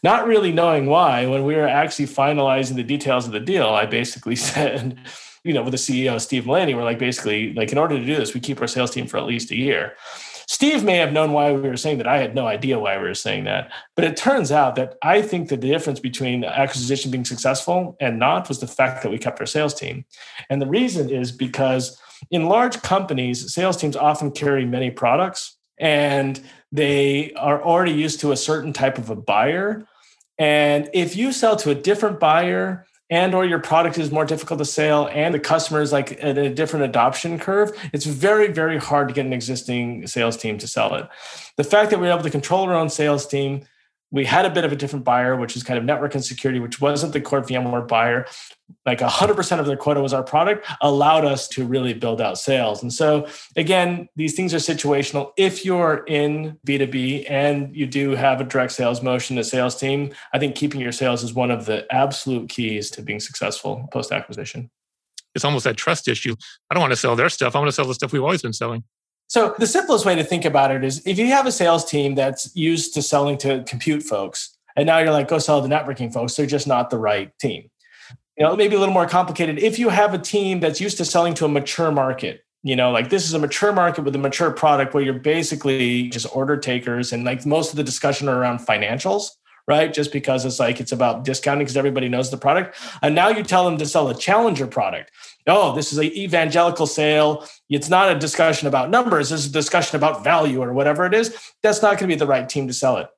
not 0.04 0.28
really 0.28 0.52
knowing 0.52 0.88
why, 0.88 1.26
when 1.26 1.46
we 1.46 1.56
were 1.56 1.70
actually 1.70 2.08
finalizing 2.08 2.76
the 2.76 2.84
details 2.84 3.28
of 3.28 3.32
the 3.32 3.40
deal, 3.40 3.70
I 3.70 3.86
basically 3.86 4.36
said, 4.52 5.00
you 5.44 5.54
know, 5.54 5.64
with 5.64 5.72
the 5.72 5.78
CEO, 5.78 6.20
Steve 6.20 6.46
Mullaney, 6.46 6.76
we're 6.76 6.84
like, 6.84 7.00
basically, 7.00 7.54
like, 7.54 7.72
in 7.72 7.78
order 7.78 7.98
to 7.98 8.06
do 8.06 8.16
this, 8.16 8.34
we 8.34 8.40
keep 8.40 8.62
our 8.62 8.68
sales 8.68 8.92
team 8.92 9.08
for 9.08 9.18
at 9.18 9.26
least 9.26 9.52
a 9.52 9.56
year. 9.56 9.96
Steve 10.48 10.84
may 10.84 10.98
have 10.98 11.14
known 11.14 11.32
why 11.32 11.52
we 11.52 11.62
were 11.62 11.78
saying 11.78 11.98
that. 11.98 12.08
I 12.08 12.18
had 12.18 12.36
no 12.36 12.46
idea 12.46 12.78
why 12.78 12.98
we 12.98 13.04
were 13.04 13.14
saying 13.16 13.46
that. 13.46 13.72
But 13.96 14.06
it 14.06 14.18
turns 14.18 14.52
out 14.52 14.76
that 14.76 14.96
I 15.02 15.22
think 15.22 15.48
that 15.48 15.62
the 15.62 15.70
difference 15.70 16.00
between 16.00 16.44
acquisition 16.44 17.10
being 17.10 17.26
successful 17.26 17.96
and 18.02 18.20
not 18.20 18.50
was 18.50 18.60
the 18.60 18.68
fact 18.68 19.02
that 19.02 19.12
we 19.12 19.18
kept 19.18 19.40
our 19.40 19.46
sales 19.46 19.74
team. 19.74 20.04
And 20.50 20.62
the 20.62 20.68
reason 20.68 21.10
is 21.10 21.32
because 21.32 21.98
in 22.30 22.48
large 22.48 22.82
companies, 22.82 23.54
sales 23.54 23.78
teams 23.78 23.96
often 23.96 24.32
carry 24.32 24.66
many 24.66 24.92
products 24.92 25.58
and 25.80 26.44
they 26.72 27.32
are 27.34 27.64
already 27.64 27.94
used 27.94 28.20
to 28.20 28.32
a 28.32 28.38
certain 28.38 28.74
type 28.74 28.98
of 28.98 29.10
a 29.10 29.16
buyer. 29.16 29.88
And 30.38 30.90
if 30.94 31.16
you 31.16 31.32
sell 31.32 31.56
to 31.56 31.72
a 31.72 31.76
different 31.76 32.20
buyer, 32.20 32.86
and 33.12 33.36
or 33.36 33.46
your 33.46 33.60
product 33.60 33.98
is 34.00 34.10
more 34.10 34.26
difficult 34.26 34.58
to 34.58 34.66
sell 34.66 35.10
and 35.10 35.36
the 35.36 35.40
customer 35.40 35.82
is 35.82 35.92
like 35.92 36.14
at 36.24 36.38
a 36.38 36.50
different 36.50 36.86
adoption 36.86 37.38
curve 37.38 37.72
it's 37.94 38.06
very 38.06 38.52
very 38.52 38.78
hard 38.78 39.08
to 39.10 39.14
get 39.14 39.26
an 39.26 39.34
existing 39.34 40.08
sales 40.08 40.38
team 40.38 40.58
to 40.58 40.68
sell 40.68 40.96
it. 40.96 41.08
The 41.58 41.64
fact 41.64 41.92
that 41.92 42.00
we 42.00 42.08
are 42.08 42.14
able 42.14 42.24
to 42.24 42.30
control 42.30 42.64
our 42.64 42.74
own 42.74 42.90
sales 42.90 43.28
team 43.28 43.66
we 44.12 44.26
had 44.26 44.46
a 44.46 44.50
bit 44.50 44.66
of 44.66 44.72
a 44.72 44.76
different 44.76 45.06
buyer, 45.06 45.36
which 45.38 45.56
is 45.56 45.64
kind 45.64 45.78
of 45.78 45.86
network 45.86 46.14
and 46.16 46.24
security, 46.24 46.60
which 46.60 46.82
wasn't 46.82 47.14
the 47.14 47.22
core 47.22 47.42
VMware 47.42 47.88
buyer. 47.88 48.28
Like 48.86 49.00
100% 49.00 49.60
of 49.60 49.66
their 49.66 49.78
quota 49.78 50.02
was 50.02 50.14
our 50.14 50.24
product, 50.24 50.68
allowed 50.82 51.26
us 51.26 51.48
to 51.50 51.66
really 51.66 51.94
build 51.94 52.22
out 52.22 52.38
sales. 52.38 52.82
And 52.82 52.92
so, 52.92 53.28
again, 53.56 54.08
these 54.16 54.36
things 54.36 54.54
are 54.54 54.58
situational. 54.58 55.32
If 55.38 55.66
you're 55.66 56.04
in 56.08 56.58
B2B 56.68 57.30
and 57.30 57.76
you 57.76 57.86
do 57.86 58.12
have 58.12 58.42
a 58.42 58.44
direct 58.44 58.74
sales 58.74 59.02
motion, 59.02 59.38
a 59.38 59.44
sales 59.44 59.76
team, 59.76 60.14
I 60.34 60.40
think 60.40 60.56
keeping 60.56 60.82
your 60.82 60.92
sales 60.92 61.24
is 61.24 61.34
one 61.34 61.52
of 61.52 61.66
the 61.66 61.86
absolute 61.94 62.50
keys 62.50 62.90
to 62.92 63.02
being 63.02 63.20
successful 63.20 63.88
post 63.92 64.12
acquisition. 64.12 64.70
It's 65.36 65.46
almost 65.46 65.64
that 65.64 65.78
trust 65.78 66.08
issue. 66.08 66.36
I 66.70 66.74
don't 66.74 66.82
want 66.82 66.92
to 66.92 66.98
sell 66.98 67.16
their 67.16 67.30
stuff. 67.30 67.56
I 67.56 67.60
want 67.60 67.70
to 67.70 67.74
sell 67.74 67.86
the 67.86 67.94
stuff 67.94 68.12
we've 68.12 68.24
always 68.24 68.42
been 68.42 68.54
selling. 68.54 68.84
So 69.32 69.56
the 69.58 69.66
simplest 69.66 70.06
way 70.06 70.14
to 70.16 70.26
think 70.26 70.44
about 70.44 70.72
it 70.72 70.84
is 70.84 71.02
if 71.08 71.18
you 71.18 71.28
have 71.28 71.46
a 71.46 71.54
sales 71.54 71.86
team 71.86 72.16
that's 72.16 72.54
used 72.54 72.94
to 72.96 73.02
selling 73.02 73.38
to 73.38 73.64
compute 73.66 74.04
folks, 74.04 74.58
and 74.76 74.86
now 74.86 74.98
you're 74.98 75.14
like, 75.14 75.30
go 75.30 75.40
sell 75.40 75.62
to 75.62 75.70
networking 75.70 76.12
folks, 76.12 76.36
they're 76.36 76.46
just 76.46 76.68
not 76.68 76.90
the 76.90 76.98
right 76.98 77.32
team. 77.40 77.70
You 78.38 78.44
know, 78.44 78.58
maybe 78.58 78.76
a 78.76 78.80
little 78.80 78.94
more 78.94 79.08
complicated. 79.08 79.58
If 79.58 79.80
you 79.80 79.88
have 79.88 80.14
a 80.14 80.18
team 80.18 80.60
that's 80.60 80.82
used 80.82 80.98
to 80.98 81.06
selling 81.06 81.34
to 81.36 81.46
a 81.46 81.48
mature 81.48 81.92
market, 81.92 82.44
you 82.62 82.76
know, 82.76 82.92
like 82.92 83.10
this 83.10 83.24
is 83.24 83.34
a 83.34 83.40
mature 83.40 83.72
market 83.72 84.04
with 84.04 84.14
a 84.18 84.20
mature 84.20 84.52
product 84.52 84.94
where 84.94 85.02
you're 85.02 85.14
basically 85.14 86.10
just 86.10 86.28
order 86.36 86.58
takers 86.58 87.14
and 87.14 87.24
like 87.24 87.46
most 87.46 87.72
of 87.72 87.78
the 87.78 87.86
discussion 87.86 88.28
are 88.28 88.38
around 88.38 88.60
financials 88.60 89.30
right? 89.68 89.94
Just 89.94 90.12
because 90.12 90.44
it's 90.44 90.60
like 90.60 90.80
it's 90.80 90.92
about 90.92 91.24
discounting 91.24 91.66
because 91.66 91.78
everybody 91.78 92.10
knows 92.10 92.32
the 92.32 92.38
product. 92.38 92.76
And 93.02 93.16
now 93.16 93.30
you 93.30 93.44
tell 93.44 93.64
them 93.66 93.78
to 93.78 93.86
sell 93.86 94.10
a 94.10 94.16
challenger 94.16 94.68
product. 94.68 95.12
Oh, 95.48 95.74
this 95.74 95.92
is 95.92 95.98
an 95.98 96.06
evangelical 96.06 96.86
sale. 96.86 97.46
It's 97.70 97.90
not 97.90 98.12
a 98.12 98.20
discussion 98.20 98.68
about 98.68 98.90
numbers, 98.90 99.30
This 99.30 99.42
is 99.42 99.48
a 99.48 99.54
discussion 99.54 99.98
about 99.98 100.24
value 100.24 100.62
or 100.62 100.74
whatever 100.74 101.06
it 101.06 101.14
is. 101.14 101.36
That's 101.64 101.82
not 101.82 101.98
going 101.98 102.10
to 102.10 102.16
be 102.16 102.20
the 102.20 102.28
right 102.28 102.48
team 102.48 102.68
to 102.68 102.74
sell 102.74 102.98
it. 102.98 103.10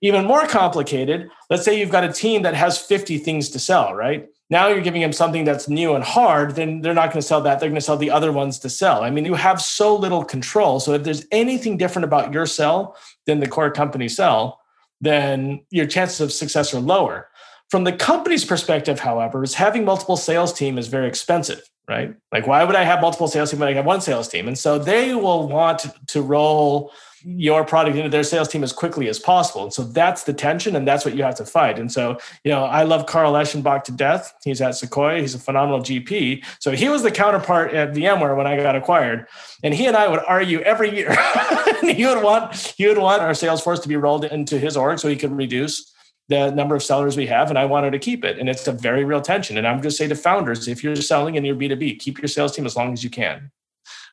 Even 0.00 0.24
more 0.24 0.46
complicated, 0.46 1.28
let's 1.50 1.64
say 1.64 1.78
you've 1.78 1.90
got 1.90 2.04
a 2.04 2.12
team 2.12 2.42
that 2.42 2.54
has 2.54 2.78
50 2.78 3.18
things 3.18 3.48
to 3.50 3.58
sell, 3.58 3.94
right? 3.94 4.28
Now 4.50 4.68
you're 4.68 4.80
giving 4.80 5.02
them 5.02 5.12
something 5.12 5.44
that's 5.44 5.68
new 5.68 5.94
and 5.94 6.02
hard, 6.02 6.54
then 6.54 6.80
they're 6.80 6.94
not 6.94 7.12
going 7.12 7.20
to 7.20 7.26
sell 7.26 7.42
that. 7.42 7.60
They're 7.60 7.68
going 7.68 7.80
to 7.80 7.84
sell 7.84 7.98
the 7.98 8.10
other 8.10 8.32
ones 8.32 8.58
to 8.60 8.70
sell. 8.70 9.02
I 9.02 9.10
mean, 9.10 9.26
you 9.26 9.34
have 9.34 9.60
so 9.60 9.94
little 9.94 10.24
control. 10.24 10.80
So 10.80 10.94
if 10.94 11.02
there's 11.02 11.26
anything 11.30 11.76
different 11.76 12.04
about 12.04 12.32
your 12.32 12.46
sell 12.46 12.96
than 13.26 13.40
the 13.40 13.48
core 13.48 13.70
company 13.70 14.08
sell, 14.08 14.60
then 15.00 15.64
your 15.70 15.86
chances 15.86 16.20
of 16.20 16.32
success 16.32 16.72
are 16.72 16.80
lower. 16.80 17.28
From 17.70 17.84
the 17.84 17.92
company's 17.92 18.44
perspective, 18.44 19.00
however, 19.00 19.42
is 19.42 19.54
having 19.54 19.84
multiple 19.84 20.16
sales 20.16 20.52
team 20.52 20.78
is 20.78 20.88
very 20.88 21.06
expensive, 21.06 21.60
right? 21.86 22.14
Like, 22.32 22.46
why 22.46 22.64
would 22.64 22.76
I 22.76 22.84
have 22.84 23.00
multiple 23.00 23.28
sales 23.28 23.50
team 23.50 23.60
when 23.60 23.68
I 23.68 23.74
have 23.74 23.84
one 23.84 24.00
sales 24.00 24.28
team? 24.28 24.48
And 24.48 24.56
so 24.56 24.78
they 24.78 25.14
will 25.14 25.48
want 25.48 25.86
to 26.08 26.22
roll 26.22 26.92
your 27.24 27.64
product 27.64 27.96
into 27.96 28.08
their 28.08 28.22
sales 28.22 28.48
team 28.48 28.62
as 28.62 28.72
quickly 28.72 29.08
as 29.08 29.18
possible. 29.18 29.62
And 29.64 29.72
so 29.72 29.82
that's 29.82 30.24
the 30.24 30.32
tension 30.32 30.76
and 30.76 30.86
that's 30.86 31.04
what 31.04 31.14
you 31.14 31.22
have 31.22 31.34
to 31.36 31.44
fight. 31.44 31.78
And 31.78 31.90
so, 31.90 32.18
you 32.44 32.50
know, 32.50 32.64
I 32.64 32.84
love 32.84 33.06
Carl 33.06 33.32
Eschenbach 33.32 33.84
to 33.84 33.92
death. 33.92 34.32
He's 34.44 34.60
at 34.60 34.76
Sequoia. 34.76 35.20
He's 35.20 35.34
a 35.34 35.38
phenomenal 35.38 35.80
GP. 35.80 36.44
So 36.60 36.70
he 36.70 36.88
was 36.88 37.02
the 37.02 37.10
counterpart 37.10 37.74
at 37.74 37.92
VMware 37.92 38.36
when 38.36 38.46
I 38.46 38.56
got 38.56 38.76
acquired. 38.76 39.26
And 39.62 39.74
he 39.74 39.86
and 39.86 39.96
I 39.96 40.08
would 40.08 40.20
argue 40.26 40.60
every 40.60 40.94
year. 40.94 41.10
he 41.82 42.06
would 42.06 42.22
want 42.22 42.54
he 42.76 42.86
would 42.86 42.98
want 42.98 43.22
our 43.22 43.34
sales 43.34 43.62
force 43.62 43.80
to 43.80 43.88
be 43.88 43.96
rolled 43.96 44.24
into 44.24 44.58
his 44.58 44.76
org 44.76 44.98
so 44.98 45.08
he 45.08 45.16
could 45.16 45.32
reduce 45.32 45.92
the 46.28 46.50
number 46.50 46.74
of 46.74 46.82
sellers 46.82 47.16
we 47.16 47.26
have 47.26 47.48
and 47.48 47.58
I 47.58 47.64
wanted 47.64 47.92
to 47.92 47.98
keep 47.98 48.24
it. 48.24 48.38
And 48.38 48.48
it's 48.48 48.66
a 48.66 48.72
very 48.72 49.04
real 49.04 49.20
tension. 49.20 49.56
And 49.56 49.66
I'm 49.66 49.82
just 49.82 49.96
say 49.96 50.06
to 50.08 50.14
founders, 50.14 50.68
if 50.68 50.84
you're 50.84 50.96
selling 50.96 51.36
in 51.36 51.44
your 51.44 51.56
B2B, 51.56 51.98
keep 51.98 52.20
your 52.20 52.28
sales 52.28 52.54
team 52.54 52.66
as 52.66 52.76
long 52.76 52.92
as 52.92 53.02
you 53.02 53.10
can. 53.10 53.50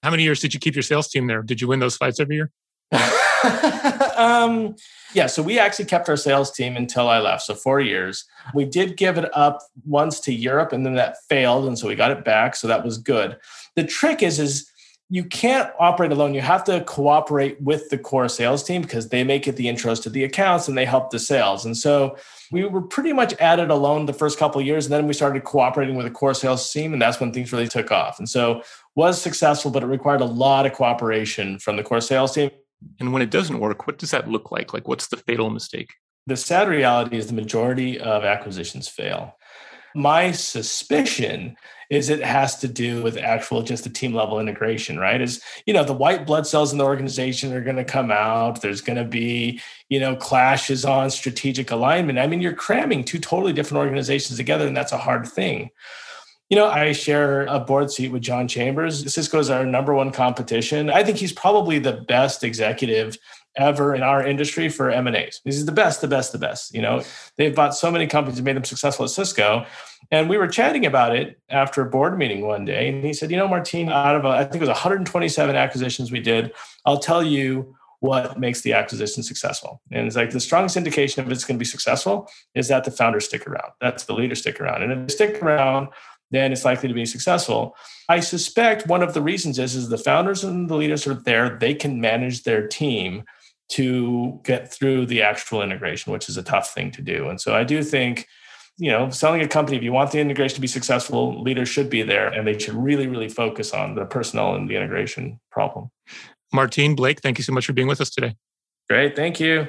How 0.02 0.12
many 0.12 0.24
years 0.24 0.40
did 0.40 0.54
you 0.54 0.60
keep 0.60 0.76
your 0.76 0.84
sales 0.84 1.08
team 1.10 1.28
there? 1.28 1.42
Did 1.42 1.62
you 1.62 1.68
win 1.68 1.80
those 1.80 1.98
fights 1.98 2.20
every 2.20 2.36
year? 2.36 2.52
um, 4.16 4.76
yeah, 5.14 5.28
so 5.28 5.42
we 5.42 5.60
actually 5.60 5.86
kept 5.86 6.10
our 6.10 6.18
sales 6.18 6.52
team 6.52 6.78
until 6.78 7.10
I 7.10 7.20
left. 7.20 7.44
So 7.44 7.56
four 7.56 7.80
years. 7.80 8.26
We 8.54 8.66
did 8.66 8.98
give 8.98 9.18
it 9.18 9.30
up 9.36 9.62
once 9.86 10.20
to 10.22 10.34
Europe, 10.34 10.74
and 10.74 10.86
then 10.86 10.96
that 10.96 11.18
failed, 11.30 11.66
and 11.66 11.78
so 11.78 11.88
we 11.88 11.96
got 11.96 12.12
it 12.12 12.24
back. 12.24 12.56
So 12.56 12.68
that 12.68 12.84
was 12.84 12.98
good. 12.98 13.38
The 13.76 13.84
trick 13.84 14.22
is, 14.22 14.40
is 14.40 14.70
you 15.10 15.24
can't 15.24 15.72
operate 15.80 16.12
alone. 16.12 16.34
You 16.34 16.42
have 16.42 16.64
to 16.64 16.84
cooperate 16.84 17.62
with 17.62 17.90
the 17.90 17.98
core 17.98 18.28
sales 18.28 18.64
team 18.64 18.82
because 18.82 19.10
they 19.10 19.24
make 19.24 19.48
it 19.48 19.56
the 19.56 19.68
intros 19.68 20.02
to 20.04 20.10
the 20.10 20.24
accounts 20.24 20.68
and 20.68 20.76
they 20.76 20.86
help 20.86 21.12
the 21.12 21.20
sales. 21.20 21.64
And 21.64 21.78
so 21.78 22.18
we 22.52 22.66
were 22.66 22.82
pretty 22.82 23.14
much 23.14 23.34
at 23.36 23.60
it 23.60 23.70
alone 23.70 24.08
the 24.08 24.14
first 24.14 24.40
couple 24.40 24.60
of 24.60 24.66
years, 24.66 24.86
and 24.86 24.94
then 24.94 25.06
we 25.06 25.14
started 25.14 25.44
cooperating 25.44 25.96
with 25.96 26.06
the 26.06 26.12
core 26.12 26.34
sales 26.34 26.72
team, 26.72 26.94
and 26.94 27.02
that's 27.02 27.20
when 27.20 27.32
things 27.32 27.52
really 27.52 27.68
took 27.68 27.92
off. 27.92 28.18
And 28.18 28.28
so 28.28 28.64
was 28.96 29.22
successful, 29.22 29.70
but 29.70 29.84
it 29.84 29.88
required 29.88 30.22
a 30.22 30.26
lot 30.26 30.66
of 30.66 30.74
cooperation 30.74 31.60
from 31.60 31.76
the 31.76 31.84
core 31.84 32.02
sales 32.02 32.34
team. 32.34 32.50
And 33.00 33.14
when 33.14 33.22
it 33.22 33.30
doesn't 33.30 33.60
work, 33.60 33.88
what 33.88 33.98
does 33.98 34.12
that 34.12 34.28
look 34.28 34.52
like? 34.52 34.74
Like, 34.74 34.88
what's 34.88 35.08
the 35.08 35.18
fatal 35.18 35.50
mistake? 35.50 35.94
The 36.28 36.36
sad 36.36 36.68
reality 36.68 37.18
is 37.18 37.28
the 37.28 37.34
majority 37.34 38.00
of 38.00 38.24
acquisitions 38.24 38.88
fail. 38.88 39.38
My 39.96 40.32
suspicion 40.32 41.58
is 41.90 42.10
it 42.10 42.22
has 42.22 42.58
to 42.58 42.68
do 42.68 43.02
with 43.04 43.18
actual 43.18 43.62
just 43.62 43.84
the 43.84 43.90
team 43.90 44.14
level 44.14 44.40
integration, 44.40 45.00
right? 45.00 45.22
Is, 45.22 45.42
you 45.66 45.74
know, 45.74 45.84
the 45.84 45.94
white 45.94 46.26
blood 46.26 46.48
cells 46.48 46.72
in 46.72 46.78
the 46.78 46.84
organization 46.84 47.54
are 47.54 47.62
going 47.62 47.76
to 47.76 47.84
come 47.84 48.12
out. 48.12 48.62
There's 48.62 48.82
going 48.82 48.98
to 48.98 49.06
be, 49.06 49.62
you 49.90 50.00
know, 50.00 50.16
clashes 50.16 50.84
on 50.84 51.10
strategic 51.12 51.72
alignment. 51.72 52.20
I 52.20 52.28
mean, 52.28 52.42
you're 52.42 52.54
cramming 52.54 53.04
two 53.04 53.20
totally 53.20 53.54
different 53.54 53.84
organizations 53.84 54.38
together, 54.38 54.68
and 54.68 54.76
that's 54.76 54.92
a 54.92 54.98
hard 54.98 55.28
thing. 55.28 55.70
You 56.50 56.58
know, 56.58 56.68
I 56.68 56.92
share 56.92 57.46
a 57.48 57.60
board 57.60 57.90
seat 57.92 58.12
with 58.12 58.22
John 58.22 58.48
Chambers. 58.48 59.12
Cisco 59.12 59.40
is 59.40 59.50
our 59.50 59.66
number 59.66 59.96
one 59.96 60.12
competition. 60.12 60.92
I 60.92 61.04
think 61.04 61.18
he's 61.18 61.34
probably 61.34 61.80
the 61.80 61.94
best 62.08 62.44
executive 62.44 63.18
ever 63.58 63.96
in 63.96 64.04
our 64.04 64.26
industry 64.26 64.70
for 64.70 64.92
M&As. 64.92 65.42
This 65.44 65.56
is 65.56 65.66
the 65.66 65.72
best, 65.72 66.02
the 66.02 66.08
best, 66.08 66.34
the 66.34 66.38
best. 66.38 66.74
You 66.74 66.84
know, 66.84 67.02
they've 67.38 67.56
bought 67.56 67.76
so 67.76 67.90
many 67.90 68.06
companies 68.06 68.38
and 68.38 68.46
made 68.46 68.56
them 68.56 68.64
successful 68.64 69.06
at 69.06 69.12
Cisco. 69.12 69.66
And 70.12 70.30
we 70.30 70.38
were 70.38 70.48
chatting 70.48 70.86
about 70.86 71.16
it 71.16 71.40
after 71.50 71.82
a 71.82 71.90
board 71.90 72.16
meeting 72.18 72.46
one 72.46 72.64
day. 72.64 72.90
And 72.90 73.04
he 73.04 73.14
said, 73.14 73.32
you 73.32 73.38
know, 73.38 73.48
Martin, 73.48 73.90
out 73.90 74.16
of, 74.16 74.26
a, 74.26 74.30
I 74.30 74.44
think 74.44 74.56
it 74.56 74.60
was 74.62 74.70
127 74.70 75.56
acquisitions 75.56 76.12
we 76.12 76.20
did, 76.20 76.54
I'll 76.86 77.00
tell 77.00 77.24
you 77.24 77.76
what 78.02 78.40
makes 78.40 78.62
the 78.62 78.74
acquisition 78.74 79.24
successful. 79.24 79.82
And 79.92 80.06
it's 80.06 80.16
like 80.16 80.30
the 80.30 80.40
strongest 80.40 80.78
indication 80.78 81.26
of 81.26 81.32
it's 81.32 81.44
going 81.44 81.56
to 81.56 81.60
be 81.60 81.66
successful 81.66 82.30
is 82.54 82.68
that 82.68 82.84
the 82.84 82.92
founders 82.92 83.26
stick 83.26 83.48
around. 83.48 83.72
That's 83.82 84.04
the 84.04 84.14
leaders 84.14 84.42
stick 84.42 84.62
around. 84.62 84.84
And 84.84 84.92
if 84.92 85.08
they 85.08 85.14
stick 85.14 85.42
around, 85.42 85.88
then 86.32 86.52
it's 86.52 86.66
likely 86.66 86.90
to 86.90 86.96
be 86.96 87.06
successful. 87.06 87.76
I 88.10 88.20
suspect 88.20 88.88
one 88.88 89.04
of 89.04 89.14
the 89.14 89.22
reasons 89.22 89.60
is, 89.60 89.76
is 89.76 89.90
the 89.90 89.98
founders 89.98 90.44
and 90.44 90.70
the 90.70 90.76
leaders 90.76 91.08
are 91.08 91.14
there, 91.14 91.58
they 91.60 91.74
can 91.74 92.02
manage 92.02 92.44
their 92.44 92.68
team 92.68 93.24
to 93.68 94.40
get 94.44 94.72
through 94.72 95.08
the 95.08 95.22
actual 95.22 95.62
integration, 95.62 96.14
which 96.14 96.30
is 96.30 96.38
a 96.38 96.44
tough 96.44 96.74
thing 96.74 96.92
to 96.92 97.02
do. 97.02 97.30
And 97.30 97.42
so 97.42 97.56
I 97.56 97.64
do 97.64 97.84
think, 97.84 98.28
you 98.78 98.92
know, 98.92 99.10
selling 99.10 99.42
a 99.42 99.48
company, 99.48 99.78
if 99.78 99.84
you 99.84 99.92
want 99.92 100.12
the 100.12 100.20
integration 100.20 100.56
to 100.56 100.62
be 100.62 100.68
successful, 100.68 101.42
leaders 101.42 101.70
should 101.70 101.90
be 101.90 102.04
there 102.04 102.28
and 102.28 102.46
they 102.46 102.58
should 102.60 102.76
really, 102.76 103.08
really 103.08 103.30
focus 103.30 103.74
on 103.74 103.96
the 103.96 104.06
personnel 104.06 104.56
and 104.56 104.70
the 104.70 104.76
integration 104.76 105.40
problem. 105.50 105.90
Martin, 106.54 106.96
Blake, 106.96 107.22
thank 107.22 107.38
you 107.38 107.44
so 107.44 107.54
much 107.54 107.66
for 107.66 107.74
being 107.74 107.88
with 107.88 108.02
us 108.02 108.10
today. 108.10 108.36
Great. 108.90 109.16
Thank 109.16 109.40
you. 109.40 109.68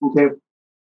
Thank 0.00 0.16
you. 0.16 0.40